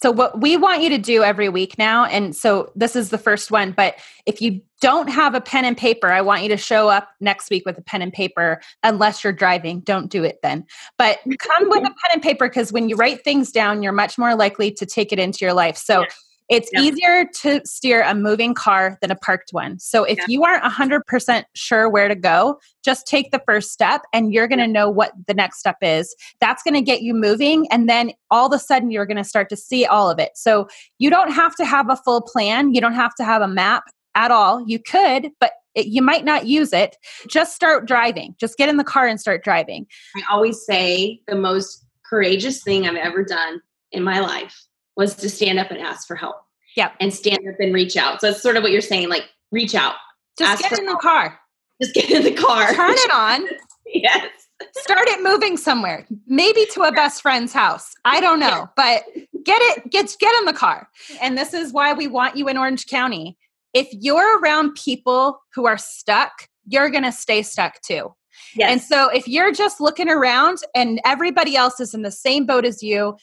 So, 0.00 0.12
what 0.12 0.40
we 0.40 0.56
want 0.56 0.82
you 0.82 0.90
to 0.90 0.98
do 0.98 1.24
every 1.24 1.48
week 1.48 1.76
now, 1.76 2.04
and 2.04 2.34
so 2.34 2.70
this 2.76 2.94
is 2.94 3.10
the 3.10 3.18
first 3.18 3.50
one, 3.50 3.72
but 3.72 3.96
if 4.26 4.40
you 4.40 4.60
don't 4.80 5.08
have 5.08 5.34
a 5.34 5.40
pen 5.40 5.64
and 5.64 5.76
paper, 5.76 6.12
I 6.12 6.20
want 6.20 6.42
you 6.42 6.48
to 6.50 6.56
show 6.56 6.88
up 6.88 7.08
next 7.20 7.50
week 7.50 7.66
with 7.66 7.78
a 7.78 7.82
pen 7.82 8.02
and 8.02 8.12
paper, 8.12 8.60
unless 8.84 9.24
you're 9.24 9.32
driving. 9.32 9.80
Don't 9.80 10.08
do 10.08 10.22
it 10.22 10.38
then. 10.42 10.64
But 10.98 11.18
come 11.38 11.68
with 11.68 11.80
a 11.80 11.90
pen 11.90 12.12
and 12.12 12.22
paper 12.22 12.48
because 12.48 12.72
when 12.72 12.88
you 12.88 12.94
write 12.94 13.24
things 13.24 13.50
down, 13.50 13.82
you're 13.82 13.92
much 13.92 14.18
more 14.18 14.36
likely 14.36 14.70
to 14.72 14.86
take 14.86 15.12
it 15.12 15.18
into 15.18 15.44
your 15.44 15.52
life. 15.52 15.76
So, 15.76 16.04
it's 16.48 16.70
yeah. 16.72 16.80
easier 16.80 17.24
to 17.42 17.60
steer 17.64 18.02
a 18.02 18.14
moving 18.14 18.54
car 18.54 18.98
than 19.00 19.10
a 19.10 19.16
parked 19.16 19.52
one. 19.52 19.78
So 19.78 20.04
if 20.04 20.18
yeah. 20.18 20.24
you 20.28 20.44
aren't 20.44 20.64
100% 20.64 21.44
sure 21.54 21.90
where 21.90 22.08
to 22.08 22.14
go, 22.14 22.58
just 22.82 23.06
take 23.06 23.30
the 23.32 23.42
first 23.46 23.70
step 23.70 24.02
and 24.12 24.32
you're 24.32 24.48
going 24.48 24.58
to 24.58 24.66
know 24.66 24.88
what 24.88 25.12
the 25.26 25.34
next 25.34 25.58
step 25.58 25.76
is. 25.82 26.14
That's 26.40 26.62
going 26.62 26.74
to 26.74 26.80
get 26.80 27.02
you 27.02 27.12
moving. 27.12 27.66
And 27.70 27.88
then 27.88 28.12
all 28.30 28.46
of 28.46 28.52
a 28.52 28.58
sudden, 28.58 28.90
you're 28.90 29.06
going 29.06 29.18
to 29.18 29.24
start 29.24 29.50
to 29.50 29.56
see 29.56 29.84
all 29.84 30.10
of 30.10 30.18
it. 30.18 30.30
So 30.36 30.68
you 30.98 31.10
don't 31.10 31.32
have 31.32 31.54
to 31.56 31.66
have 31.66 31.90
a 31.90 31.96
full 31.96 32.22
plan, 32.22 32.74
you 32.74 32.80
don't 32.80 32.94
have 32.94 33.14
to 33.16 33.24
have 33.24 33.42
a 33.42 33.48
map 33.48 33.84
at 34.14 34.30
all. 34.30 34.64
You 34.66 34.78
could, 34.78 35.30
but 35.38 35.52
it, 35.74 35.86
you 35.86 36.00
might 36.00 36.24
not 36.24 36.46
use 36.46 36.72
it. 36.72 36.96
Just 37.28 37.54
start 37.54 37.86
driving. 37.86 38.34
Just 38.40 38.56
get 38.56 38.68
in 38.68 38.78
the 38.78 38.84
car 38.84 39.06
and 39.06 39.20
start 39.20 39.44
driving. 39.44 39.86
I 40.16 40.22
always 40.30 40.64
say 40.64 41.20
the 41.28 41.36
most 41.36 41.84
courageous 42.08 42.62
thing 42.62 42.86
I've 42.86 42.96
ever 42.96 43.22
done 43.22 43.60
in 43.92 44.02
my 44.02 44.20
life 44.20 44.67
was 44.98 45.14
to 45.14 45.30
stand 45.30 45.58
up 45.58 45.70
and 45.70 45.80
ask 45.80 46.06
for 46.06 46.16
help. 46.16 46.36
Yeah. 46.76 46.90
And 47.00 47.14
stand 47.14 47.38
up 47.48 47.58
and 47.58 47.72
reach 47.72 47.96
out. 47.96 48.20
So 48.20 48.30
it's 48.30 48.42
sort 48.42 48.58
of 48.58 48.62
what 48.62 48.72
you're 48.72 48.82
saying, 48.82 49.08
like 49.08 49.24
reach 49.50 49.74
out. 49.74 49.94
Just 50.38 50.62
get 50.62 50.78
in 50.78 50.84
help. 50.84 51.00
the 51.00 51.02
car. 51.02 51.38
Just 51.80 51.94
get 51.94 52.10
in 52.10 52.24
the 52.24 52.34
car. 52.34 52.74
Turn 52.74 52.92
it 52.92 53.10
on. 53.14 53.48
yes. 53.86 54.28
Start 54.76 55.08
it 55.08 55.22
moving 55.22 55.56
somewhere. 55.56 56.06
Maybe 56.26 56.66
to 56.72 56.82
a 56.82 56.92
best 56.92 57.22
friend's 57.22 57.52
house. 57.52 57.94
I 58.04 58.20
don't 58.20 58.40
know. 58.40 58.68
But 58.76 59.04
get 59.44 59.62
it, 59.62 59.90
get 59.90 60.14
get 60.18 60.36
in 60.40 60.44
the 60.46 60.52
car. 60.52 60.88
And 61.22 61.38
this 61.38 61.54
is 61.54 61.72
why 61.72 61.92
we 61.92 62.08
want 62.08 62.36
you 62.36 62.48
in 62.48 62.58
Orange 62.58 62.86
County. 62.86 63.38
If 63.72 63.88
you're 63.92 64.40
around 64.40 64.74
people 64.74 65.40
who 65.54 65.66
are 65.66 65.78
stuck, 65.78 66.32
you're 66.66 66.90
gonna 66.90 67.12
stay 67.12 67.42
stuck 67.42 67.80
too. 67.82 68.12
Yes. 68.56 68.72
And 68.72 68.82
so 68.82 69.08
if 69.08 69.28
you're 69.28 69.52
just 69.52 69.80
looking 69.80 70.08
around 70.08 70.58
and 70.74 71.00
everybody 71.04 71.56
else 71.56 71.78
is 71.78 71.94
in 71.94 72.02
the 72.02 72.10
same 72.10 72.44
boat 72.44 72.64
as 72.64 72.82
you, 72.82 73.16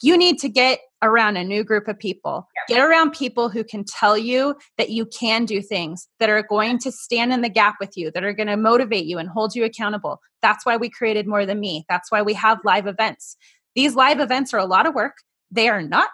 you 0.00 0.16
need 0.16 0.38
to 0.38 0.48
get 0.48 0.80
around 1.02 1.36
a 1.36 1.44
new 1.44 1.64
group 1.64 1.88
of 1.88 1.98
people. 1.98 2.46
Get 2.68 2.80
around 2.80 3.12
people 3.12 3.48
who 3.48 3.64
can 3.64 3.84
tell 3.84 4.18
you 4.18 4.56
that 4.78 4.90
you 4.90 5.06
can 5.06 5.44
do 5.44 5.62
things, 5.62 6.08
that 6.18 6.28
are 6.28 6.42
going 6.42 6.78
to 6.80 6.92
stand 6.92 7.32
in 7.32 7.40
the 7.40 7.48
gap 7.48 7.76
with 7.80 7.96
you, 7.96 8.10
that 8.12 8.24
are 8.24 8.32
going 8.32 8.48
to 8.48 8.56
motivate 8.56 9.06
you 9.06 9.18
and 9.18 9.28
hold 9.28 9.54
you 9.54 9.64
accountable. 9.64 10.20
That's 10.42 10.66
why 10.66 10.76
we 10.76 10.90
created 10.90 11.26
More 11.26 11.46
Than 11.46 11.60
Me. 11.60 11.84
That's 11.88 12.10
why 12.10 12.22
we 12.22 12.34
have 12.34 12.58
live 12.64 12.86
events. 12.86 13.36
These 13.74 13.94
live 13.94 14.20
events 14.20 14.52
are 14.52 14.58
a 14.58 14.66
lot 14.66 14.86
of 14.86 14.94
work. 14.94 15.14
They 15.52 15.68
are 15.68 15.82
not 15.82 16.10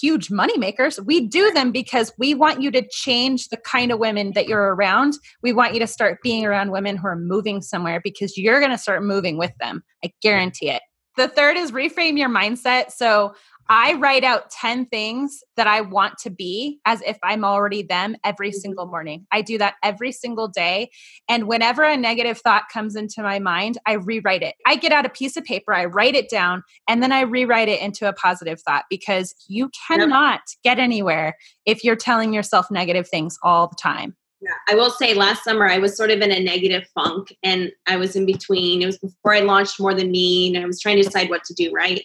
huge 0.00 0.32
money 0.32 0.58
makers. 0.58 0.98
We 1.00 1.26
do 1.26 1.52
them 1.52 1.70
because 1.70 2.12
we 2.18 2.34
want 2.34 2.60
you 2.60 2.72
to 2.72 2.86
change 2.90 3.48
the 3.48 3.56
kind 3.56 3.92
of 3.92 4.00
women 4.00 4.32
that 4.34 4.48
you're 4.48 4.74
around. 4.74 5.14
We 5.42 5.52
want 5.52 5.74
you 5.74 5.80
to 5.80 5.86
start 5.86 6.18
being 6.24 6.44
around 6.44 6.72
women 6.72 6.96
who 6.96 7.06
are 7.06 7.16
moving 7.16 7.62
somewhere 7.62 8.00
because 8.02 8.36
you're 8.36 8.58
going 8.58 8.72
to 8.72 8.78
start 8.78 9.04
moving 9.04 9.38
with 9.38 9.52
them. 9.60 9.84
I 10.04 10.10
guarantee 10.22 10.70
it. 10.70 10.82
The 11.16 11.28
third 11.28 11.56
is 11.56 11.70
reframe 11.70 12.18
your 12.18 12.28
mindset. 12.28 12.90
So 12.90 13.34
I 13.72 13.92
write 13.94 14.24
out 14.24 14.50
10 14.50 14.86
things 14.86 15.44
that 15.56 15.68
I 15.68 15.80
want 15.80 16.18
to 16.18 16.30
be 16.30 16.80
as 16.86 17.02
if 17.02 17.16
I'm 17.22 17.44
already 17.44 17.82
them 17.84 18.16
every 18.24 18.50
mm-hmm. 18.50 18.58
single 18.58 18.86
morning. 18.86 19.28
I 19.30 19.42
do 19.42 19.58
that 19.58 19.76
every 19.84 20.10
single 20.10 20.48
day. 20.48 20.90
And 21.28 21.46
whenever 21.46 21.84
a 21.84 21.96
negative 21.96 22.38
thought 22.38 22.64
comes 22.72 22.96
into 22.96 23.22
my 23.22 23.38
mind, 23.38 23.78
I 23.86 23.92
rewrite 23.92 24.42
it. 24.42 24.56
I 24.66 24.74
get 24.74 24.90
out 24.90 25.06
a 25.06 25.08
piece 25.08 25.36
of 25.36 25.44
paper, 25.44 25.72
I 25.72 25.84
write 25.84 26.16
it 26.16 26.28
down, 26.28 26.64
and 26.88 27.00
then 27.00 27.12
I 27.12 27.20
rewrite 27.20 27.68
it 27.68 27.80
into 27.80 28.08
a 28.08 28.12
positive 28.12 28.60
thought 28.60 28.86
because 28.90 29.36
you 29.46 29.70
cannot 29.86 30.40
get 30.64 30.80
anywhere 30.80 31.36
if 31.64 31.84
you're 31.84 31.94
telling 31.94 32.34
yourself 32.34 32.72
negative 32.72 33.08
things 33.08 33.38
all 33.44 33.68
the 33.68 33.76
time. 33.76 34.16
Yeah, 34.40 34.50
I 34.68 34.74
will 34.74 34.90
say 34.90 35.14
last 35.14 35.44
summer 35.44 35.68
I 35.68 35.78
was 35.78 35.96
sort 35.96 36.10
of 36.10 36.20
in 36.22 36.32
a 36.32 36.42
negative 36.42 36.88
funk 36.92 37.36
and 37.44 37.70
I 37.86 37.98
was 37.98 38.16
in 38.16 38.26
between. 38.26 38.82
It 38.82 38.86
was 38.86 38.98
before 38.98 39.34
I 39.34 39.40
launched 39.40 39.78
More 39.78 39.94
Than 39.94 40.10
Me 40.10 40.48
and 40.48 40.64
I 40.64 40.66
was 40.66 40.80
trying 40.80 40.96
to 40.96 41.02
decide 41.02 41.28
what 41.28 41.44
to 41.44 41.54
do, 41.54 41.70
right? 41.72 42.02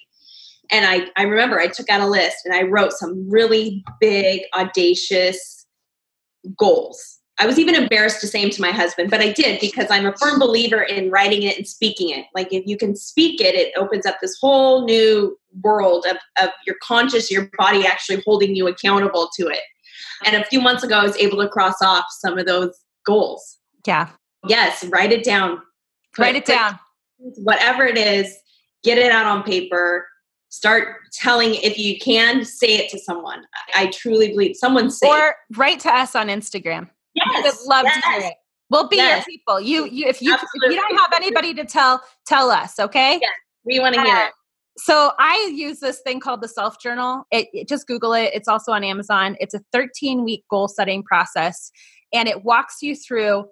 And 0.72 0.86
I, 0.86 1.08
I 1.18 1.24
remember 1.24 1.60
I 1.60 1.68
took 1.68 1.90
out 1.90 2.02
a 2.02 2.08
list 2.08 2.38
and 2.46 2.54
I 2.54 2.64
wrote 2.64 2.94
some 2.94 3.30
really 3.30 3.84
big, 4.00 4.42
audacious 4.58 5.66
goals. 6.58 7.20
I 7.38 7.46
was 7.46 7.60
even 7.60 7.76
embarrassed 7.76 8.22
to 8.22 8.28
say 8.28 8.42
them 8.42 8.50
to 8.52 8.62
my 8.62 8.72
husband, 8.72 9.12
but 9.12 9.20
I 9.20 9.34
did 9.34 9.60
because 9.60 9.88
I'm 9.90 10.06
a 10.06 10.16
firm 10.16 10.40
believer 10.40 10.82
in 10.82 11.12
writing 11.12 11.44
it 11.44 11.58
and 11.58 11.68
speaking 11.68 12.10
it. 12.10 12.26
Like 12.34 12.54
if 12.54 12.66
you 12.66 12.78
can 12.78 12.96
speak 12.96 13.42
it, 13.42 13.56
it 13.56 13.74
opens 13.78 14.06
up 14.06 14.18
this 14.22 14.38
whole 14.40 14.86
new 14.86 15.38
world 15.62 16.06
of, 16.10 16.18
of 16.42 16.52
your 16.66 16.78
conscious, 16.82 17.30
your 17.30 17.50
body 17.58 17.86
actually 17.86 18.22
holding 18.26 18.56
you 18.56 18.68
accountable 18.68 19.30
to 19.38 19.48
it. 19.48 19.60
And 20.24 20.36
a 20.42 20.46
few 20.46 20.62
months 20.62 20.84
ago, 20.84 21.00
I 21.00 21.04
was 21.04 21.18
able 21.18 21.42
to 21.42 21.50
cross 21.50 21.82
off 21.82 22.06
some 22.10 22.38
of 22.38 22.46
those 22.46 22.72
goals. 23.06 23.58
Yeah. 23.86 24.10
Yes, 24.48 24.86
write 24.86 25.12
it 25.12 25.24
down. 25.24 25.62
Write 26.18 26.36
it 26.36 26.46
down. 26.46 26.80
Whatever 27.18 27.86
it 27.86 27.98
is, 27.98 28.34
get 28.84 28.98
it 28.98 29.12
out 29.12 29.26
on 29.26 29.44
paper 29.44 30.06
start 30.56 30.98
telling 31.12 31.56
if 31.56 31.78
you 31.78 32.00
can 32.00 32.46
say 32.46 32.76
it 32.76 32.90
to 32.90 32.98
someone 32.98 33.44
i 33.76 33.88
truly 33.88 34.30
believe 34.30 34.56
someone 34.56 34.90
say 34.90 35.08
or 35.08 35.36
write 35.56 35.80
to 35.82 35.90
us 35.90 36.16
on 36.16 36.28
instagram 36.28 36.90
yes, 37.14 37.28
we 37.30 37.42
would 37.42 37.56
love 37.68 37.84
yes. 37.86 38.02
to 38.02 38.10
hear 38.10 38.20
it 38.30 38.34
we'll 38.70 38.88
be 38.88 38.96
yes. 38.96 39.18
your 39.18 39.26
people 39.26 39.60
you 39.60 39.86
you 39.86 40.08
if 40.08 40.22
you 40.22 40.34
Absolutely. 40.34 40.68
if 40.68 40.72
you 40.72 40.88
don't 40.88 40.98
have 40.98 41.12
anybody 41.14 41.54
to 41.54 41.66
tell 41.66 42.02
tell 42.26 42.50
us 42.50 42.80
okay 42.80 43.20
yes, 43.22 43.32
we 43.66 43.80
want 43.80 43.96
to 43.96 44.02
hear 44.02 44.16
uh, 44.16 44.28
it 44.28 44.34
so 44.78 45.12
I 45.18 45.52
use 45.56 45.80
this 45.80 46.02
thing 46.02 46.20
called 46.20 46.42
the 46.42 46.50
self 46.50 46.82
journal. 46.82 47.26
It, 47.32 47.48
it, 47.54 47.68
just 47.70 47.88
Google 47.88 48.12
it. 48.12 48.32
It's 48.34 48.50
also 48.50 48.74
on 48.74 48.84
Amazon. 48.84 49.38
It's 49.40 49.54
a 49.54 49.62
13 49.72 50.26
week 50.26 50.44
goal 50.50 50.68
setting 50.68 51.02
process, 51.02 51.72
and 52.12 52.28
it 52.28 52.44
walks 52.44 52.82
you 52.82 52.94
through 52.94 53.46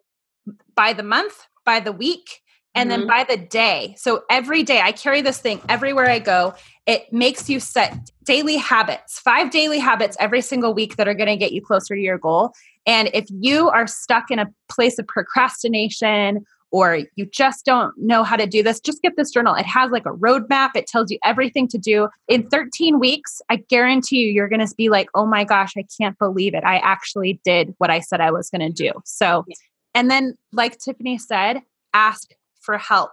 by 0.76 0.92
the 0.92 1.02
month, 1.02 1.48
by 1.66 1.80
the 1.80 1.94
week, 1.94 2.42
and 2.76 2.90
mm-hmm. 2.90 3.02
then 3.02 3.08
by 3.08 3.24
the 3.24 3.38
day. 3.38 3.96
So 3.98 4.24
every 4.30 4.64
day 4.64 4.82
I 4.82 4.92
carry 4.92 5.22
this 5.22 5.40
thing 5.40 5.62
everywhere 5.70 6.10
I 6.10 6.20
go. 6.20 6.56
It 6.86 7.12
makes 7.14 7.50
you 7.50 7.60
set 7.60 8.12
daily 8.24 8.58
habits, 8.58 9.20
five 9.20 9.52
daily 9.52 9.80
habits 9.80 10.18
every 10.20 10.42
single 10.42 10.74
week 10.74 10.96
that 10.98 11.08
are 11.08 11.14
going 11.14 11.30
to 11.30 11.38
get 11.38 11.54
you 11.54 11.62
closer 11.62 11.96
to 11.96 12.02
your 12.02 12.18
goal. 12.18 12.54
And 12.86 13.10
if 13.14 13.26
you 13.30 13.70
are 13.70 13.88
stuck 13.88 14.32
in 14.32 14.40
a 14.40 14.48
place 14.70 15.00
of 15.00 15.08
procrastination 15.08 16.46
or 16.72 17.02
you 17.16 17.26
just 17.28 17.66
don't 17.66 17.94
know 17.98 18.24
how 18.24 18.36
to 18.36 18.48
do 18.48 18.64
this, 18.64 18.80
just 18.80 19.02
get 19.02 19.16
this 19.16 19.32
journal. 19.32 19.54
It 19.54 19.66
has 19.66 19.92
like 19.92 20.08
a 20.08 20.12
roadmap, 20.12 20.72
it 20.76 20.88
tells 20.88 21.12
you 21.12 21.20
everything 21.24 21.68
to 21.70 21.78
do. 21.78 22.10
In 22.28 22.50
13 22.50 23.00
weeks, 23.00 23.42
I 23.50 23.58
guarantee 23.58 24.18
you, 24.18 24.32
you're 24.32 24.50
going 24.50 24.66
to 24.66 24.76
be 24.76 24.90
like, 24.90 25.08
oh 25.14 25.26
my 25.26 25.44
gosh, 25.44 25.74
I 25.78 25.86
can't 25.98 26.18
believe 26.18 26.56
it. 26.56 26.64
I 26.64 26.78
actually 26.80 27.40
did 27.46 27.76
what 27.78 27.92
I 27.92 28.00
said 28.00 28.22
I 28.22 28.32
was 28.32 28.50
going 28.50 28.62
to 28.62 28.72
do. 28.72 28.92
So, 29.06 29.46
and 29.94 30.10
then, 30.10 30.36
like 30.52 30.80
Tiffany 30.80 31.20
said, 31.20 31.62
ask 31.94 32.32
for 32.64 32.78
help. 32.78 33.12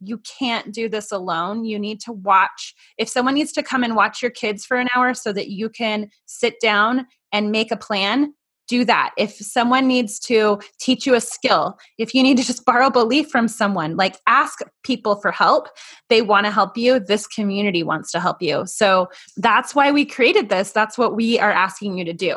You 0.00 0.18
can't 0.18 0.72
do 0.72 0.88
this 0.88 1.10
alone. 1.10 1.64
You 1.64 1.78
need 1.78 2.00
to 2.00 2.12
watch. 2.12 2.74
If 2.98 3.08
someone 3.08 3.34
needs 3.34 3.52
to 3.52 3.62
come 3.62 3.82
and 3.82 3.96
watch 3.96 4.22
your 4.22 4.30
kids 4.30 4.64
for 4.64 4.76
an 4.76 4.88
hour 4.94 5.14
so 5.14 5.32
that 5.32 5.48
you 5.48 5.68
can 5.68 6.10
sit 6.26 6.60
down 6.60 7.06
and 7.32 7.50
make 7.50 7.70
a 7.70 7.76
plan, 7.76 8.34
do 8.68 8.84
that. 8.84 9.12
If 9.16 9.32
someone 9.36 9.86
needs 9.86 10.18
to 10.20 10.58
teach 10.80 11.06
you 11.06 11.14
a 11.14 11.20
skill, 11.20 11.78
if 11.98 12.14
you 12.14 12.22
need 12.22 12.36
to 12.38 12.44
just 12.44 12.64
borrow 12.64 12.90
belief 12.90 13.30
from 13.30 13.48
someone, 13.48 13.96
like 13.96 14.16
ask 14.26 14.58
people 14.82 15.16
for 15.16 15.30
help. 15.30 15.68
They 16.08 16.20
want 16.20 16.46
to 16.46 16.52
help 16.52 16.76
you. 16.76 16.98
This 16.98 17.26
community 17.26 17.82
wants 17.82 18.10
to 18.12 18.20
help 18.20 18.42
you. 18.42 18.66
So 18.66 19.08
that's 19.36 19.74
why 19.74 19.92
we 19.92 20.04
created 20.04 20.48
this. 20.48 20.72
That's 20.72 20.98
what 20.98 21.14
we 21.14 21.38
are 21.38 21.52
asking 21.52 21.96
you 21.96 22.04
to 22.04 22.12
do. 22.12 22.36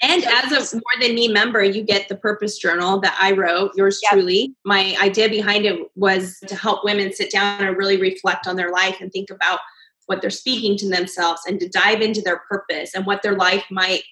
And 0.00 0.24
as 0.24 0.72
a 0.72 0.76
more 0.76 0.82
than 1.00 1.14
me 1.14 1.28
member, 1.28 1.62
you 1.62 1.82
get 1.82 2.08
the 2.08 2.16
purpose 2.16 2.58
journal 2.58 3.00
that 3.00 3.16
I 3.20 3.32
wrote, 3.32 3.72
yours 3.74 3.98
yep. 4.02 4.12
truly. 4.12 4.54
My 4.64 4.96
idea 5.02 5.28
behind 5.28 5.66
it 5.66 5.90
was 5.96 6.38
to 6.46 6.54
help 6.54 6.84
women 6.84 7.12
sit 7.12 7.32
down 7.32 7.64
and 7.64 7.76
really 7.76 8.00
reflect 8.00 8.46
on 8.46 8.54
their 8.54 8.70
life 8.70 8.98
and 9.00 9.10
think 9.12 9.30
about 9.30 9.58
what 10.06 10.20
they're 10.20 10.30
speaking 10.30 10.76
to 10.78 10.88
themselves 10.88 11.42
and 11.46 11.58
to 11.60 11.68
dive 11.68 12.00
into 12.00 12.22
their 12.22 12.38
purpose 12.48 12.94
and 12.94 13.06
what 13.06 13.22
their 13.22 13.36
life 13.36 13.64
might 13.70 14.02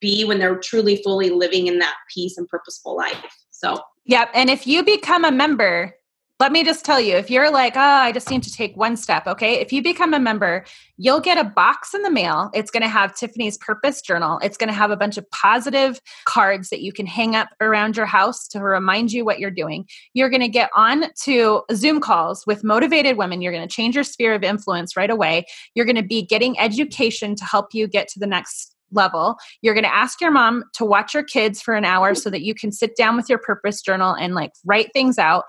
be 0.00 0.24
when 0.24 0.38
they're 0.38 0.58
truly 0.58 0.96
fully 1.02 1.30
living 1.30 1.68
in 1.68 1.78
that 1.78 1.96
peace 2.12 2.36
and 2.36 2.48
purposeful 2.48 2.96
life. 2.96 3.16
So, 3.50 3.80
yep. 4.04 4.30
And 4.34 4.50
if 4.50 4.66
you 4.66 4.82
become 4.82 5.24
a 5.24 5.32
member, 5.32 5.94
let 6.38 6.52
me 6.52 6.64
just 6.64 6.84
tell 6.84 7.00
you 7.00 7.16
if 7.16 7.30
you're 7.30 7.50
like, 7.50 7.76
oh, 7.76 7.80
I 7.80 8.12
just 8.12 8.28
need 8.30 8.42
to 8.42 8.52
take 8.52 8.76
one 8.76 8.96
step, 8.98 9.26
okay? 9.26 9.54
If 9.54 9.72
you 9.72 9.82
become 9.82 10.12
a 10.12 10.20
member, 10.20 10.66
you'll 10.98 11.20
get 11.20 11.38
a 11.38 11.44
box 11.44 11.94
in 11.94 12.02
the 12.02 12.10
mail. 12.10 12.50
It's 12.52 12.70
going 12.70 12.82
to 12.82 12.88
have 12.88 13.14
Tiffany's 13.14 13.56
purpose 13.56 14.02
journal. 14.02 14.38
It's 14.42 14.58
going 14.58 14.68
to 14.68 14.74
have 14.74 14.90
a 14.90 14.98
bunch 14.98 15.16
of 15.16 15.28
positive 15.30 15.98
cards 16.26 16.68
that 16.68 16.82
you 16.82 16.92
can 16.92 17.06
hang 17.06 17.34
up 17.34 17.48
around 17.62 17.96
your 17.96 18.04
house 18.04 18.46
to 18.48 18.60
remind 18.60 19.12
you 19.12 19.24
what 19.24 19.38
you're 19.38 19.50
doing. 19.50 19.86
You're 20.12 20.28
going 20.28 20.42
to 20.42 20.48
get 20.48 20.68
on 20.76 21.06
to 21.22 21.62
Zoom 21.72 22.00
calls 22.00 22.46
with 22.46 22.62
motivated 22.62 23.16
women. 23.16 23.40
You're 23.40 23.52
going 23.52 23.66
to 23.66 23.74
change 23.74 23.94
your 23.94 24.04
sphere 24.04 24.34
of 24.34 24.44
influence 24.44 24.94
right 24.94 25.10
away. 25.10 25.46
You're 25.74 25.86
going 25.86 25.96
to 25.96 26.02
be 26.02 26.22
getting 26.22 26.58
education 26.58 27.34
to 27.36 27.44
help 27.46 27.72
you 27.72 27.88
get 27.88 28.08
to 28.08 28.18
the 28.18 28.26
next 28.26 28.75
level. 28.92 29.36
You're 29.62 29.74
going 29.74 29.84
to 29.84 29.94
ask 29.94 30.20
your 30.20 30.30
mom 30.30 30.64
to 30.74 30.84
watch 30.84 31.14
your 31.14 31.22
kids 31.22 31.60
for 31.60 31.74
an 31.74 31.84
hour 31.84 32.12
mm-hmm. 32.12 32.20
so 32.20 32.30
that 32.30 32.42
you 32.42 32.54
can 32.54 32.72
sit 32.72 32.96
down 32.96 33.16
with 33.16 33.28
your 33.28 33.38
purpose 33.38 33.82
journal 33.82 34.14
and 34.14 34.34
like 34.34 34.52
write 34.64 34.90
things 34.92 35.18
out. 35.18 35.44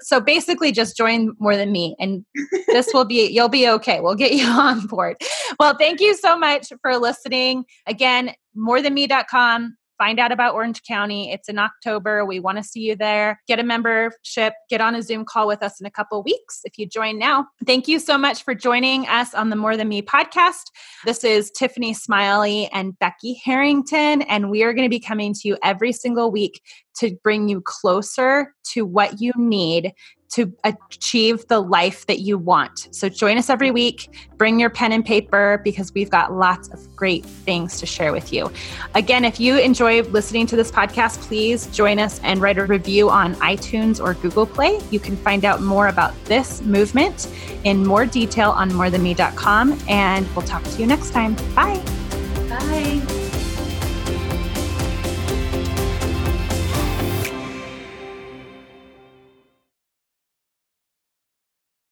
So 0.00 0.20
basically 0.20 0.72
just 0.72 0.96
join 0.96 1.32
more 1.38 1.56
than 1.56 1.72
me 1.72 1.96
and 1.98 2.24
this 2.68 2.92
will 2.92 3.06
be 3.06 3.26
you'll 3.30 3.48
be 3.48 3.68
okay. 3.68 4.00
We'll 4.00 4.14
get 4.14 4.32
you 4.32 4.46
on 4.48 4.86
board. 4.86 5.16
Well, 5.58 5.76
thank 5.76 6.00
you 6.00 6.14
so 6.14 6.38
much 6.38 6.68
for 6.82 6.96
listening. 6.98 7.64
Again, 7.86 8.34
morethanme.com 8.56 9.76
find 10.00 10.18
out 10.18 10.32
about 10.32 10.54
Orange 10.54 10.82
County. 10.82 11.30
It's 11.30 11.46
in 11.50 11.58
October. 11.58 12.24
We 12.24 12.40
want 12.40 12.56
to 12.56 12.64
see 12.64 12.80
you 12.80 12.96
there. 12.96 13.38
Get 13.46 13.58
a 13.58 13.62
membership, 13.62 14.54
get 14.70 14.80
on 14.80 14.94
a 14.94 15.02
Zoom 15.02 15.26
call 15.26 15.46
with 15.46 15.62
us 15.62 15.78
in 15.78 15.84
a 15.84 15.90
couple 15.90 16.22
weeks 16.22 16.60
if 16.64 16.78
you 16.78 16.86
join 16.86 17.18
now. 17.18 17.46
Thank 17.66 17.86
you 17.86 17.98
so 17.98 18.16
much 18.16 18.42
for 18.42 18.54
joining 18.54 19.06
us 19.08 19.34
on 19.34 19.50
the 19.50 19.56
More 19.56 19.76
Than 19.76 19.88
Me 19.88 20.00
podcast. 20.00 20.70
This 21.04 21.22
is 21.22 21.50
Tiffany 21.50 21.92
Smiley 21.92 22.70
and 22.72 22.98
Becky 22.98 23.38
Herrington, 23.44 24.22
and 24.22 24.50
we 24.50 24.62
are 24.62 24.72
going 24.72 24.86
to 24.86 24.90
be 24.90 25.00
coming 25.00 25.34
to 25.34 25.40
you 25.44 25.58
every 25.62 25.92
single 25.92 26.30
week 26.30 26.62
to 26.96 27.16
bring 27.22 27.48
you 27.48 27.60
closer 27.60 28.54
to 28.72 28.84
what 28.84 29.20
you 29.20 29.32
need 29.36 29.92
to 30.30 30.52
achieve 30.62 31.46
the 31.48 31.60
life 31.60 32.06
that 32.06 32.20
you 32.20 32.38
want. 32.38 32.88
So 32.92 33.08
join 33.08 33.36
us 33.36 33.50
every 33.50 33.70
week. 33.70 34.16
Bring 34.36 34.60
your 34.60 34.70
pen 34.70 34.92
and 34.92 35.04
paper 35.04 35.60
because 35.64 35.92
we've 35.92 36.10
got 36.10 36.32
lots 36.32 36.68
of 36.68 36.94
great 36.94 37.24
things 37.24 37.80
to 37.80 37.86
share 37.86 38.12
with 38.12 38.32
you. 38.32 38.50
Again, 38.94 39.24
if 39.24 39.40
you 39.40 39.58
enjoy 39.58 40.02
listening 40.02 40.46
to 40.46 40.56
this 40.56 40.70
podcast, 40.70 41.20
please 41.22 41.66
join 41.68 41.98
us 41.98 42.20
and 42.22 42.40
write 42.40 42.58
a 42.58 42.64
review 42.64 43.10
on 43.10 43.34
iTunes 43.36 44.02
or 44.02 44.14
Google 44.14 44.46
Play. 44.46 44.78
You 44.90 45.00
can 45.00 45.16
find 45.16 45.44
out 45.44 45.62
more 45.62 45.88
about 45.88 46.14
this 46.26 46.62
movement 46.62 47.28
in 47.64 47.84
more 47.84 48.06
detail 48.06 48.50
on 48.52 48.70
morethanme.com. 48.70 49.78
And 49.88 50.36
we'll 50.36 50.46
talk 50.46 50.62
to 50.62 50.78
you 50.78 50.86
next 50.86 51.10
time. 51.10 51.34
Bye. 51.54 51.82
Bye. 52.48 53.19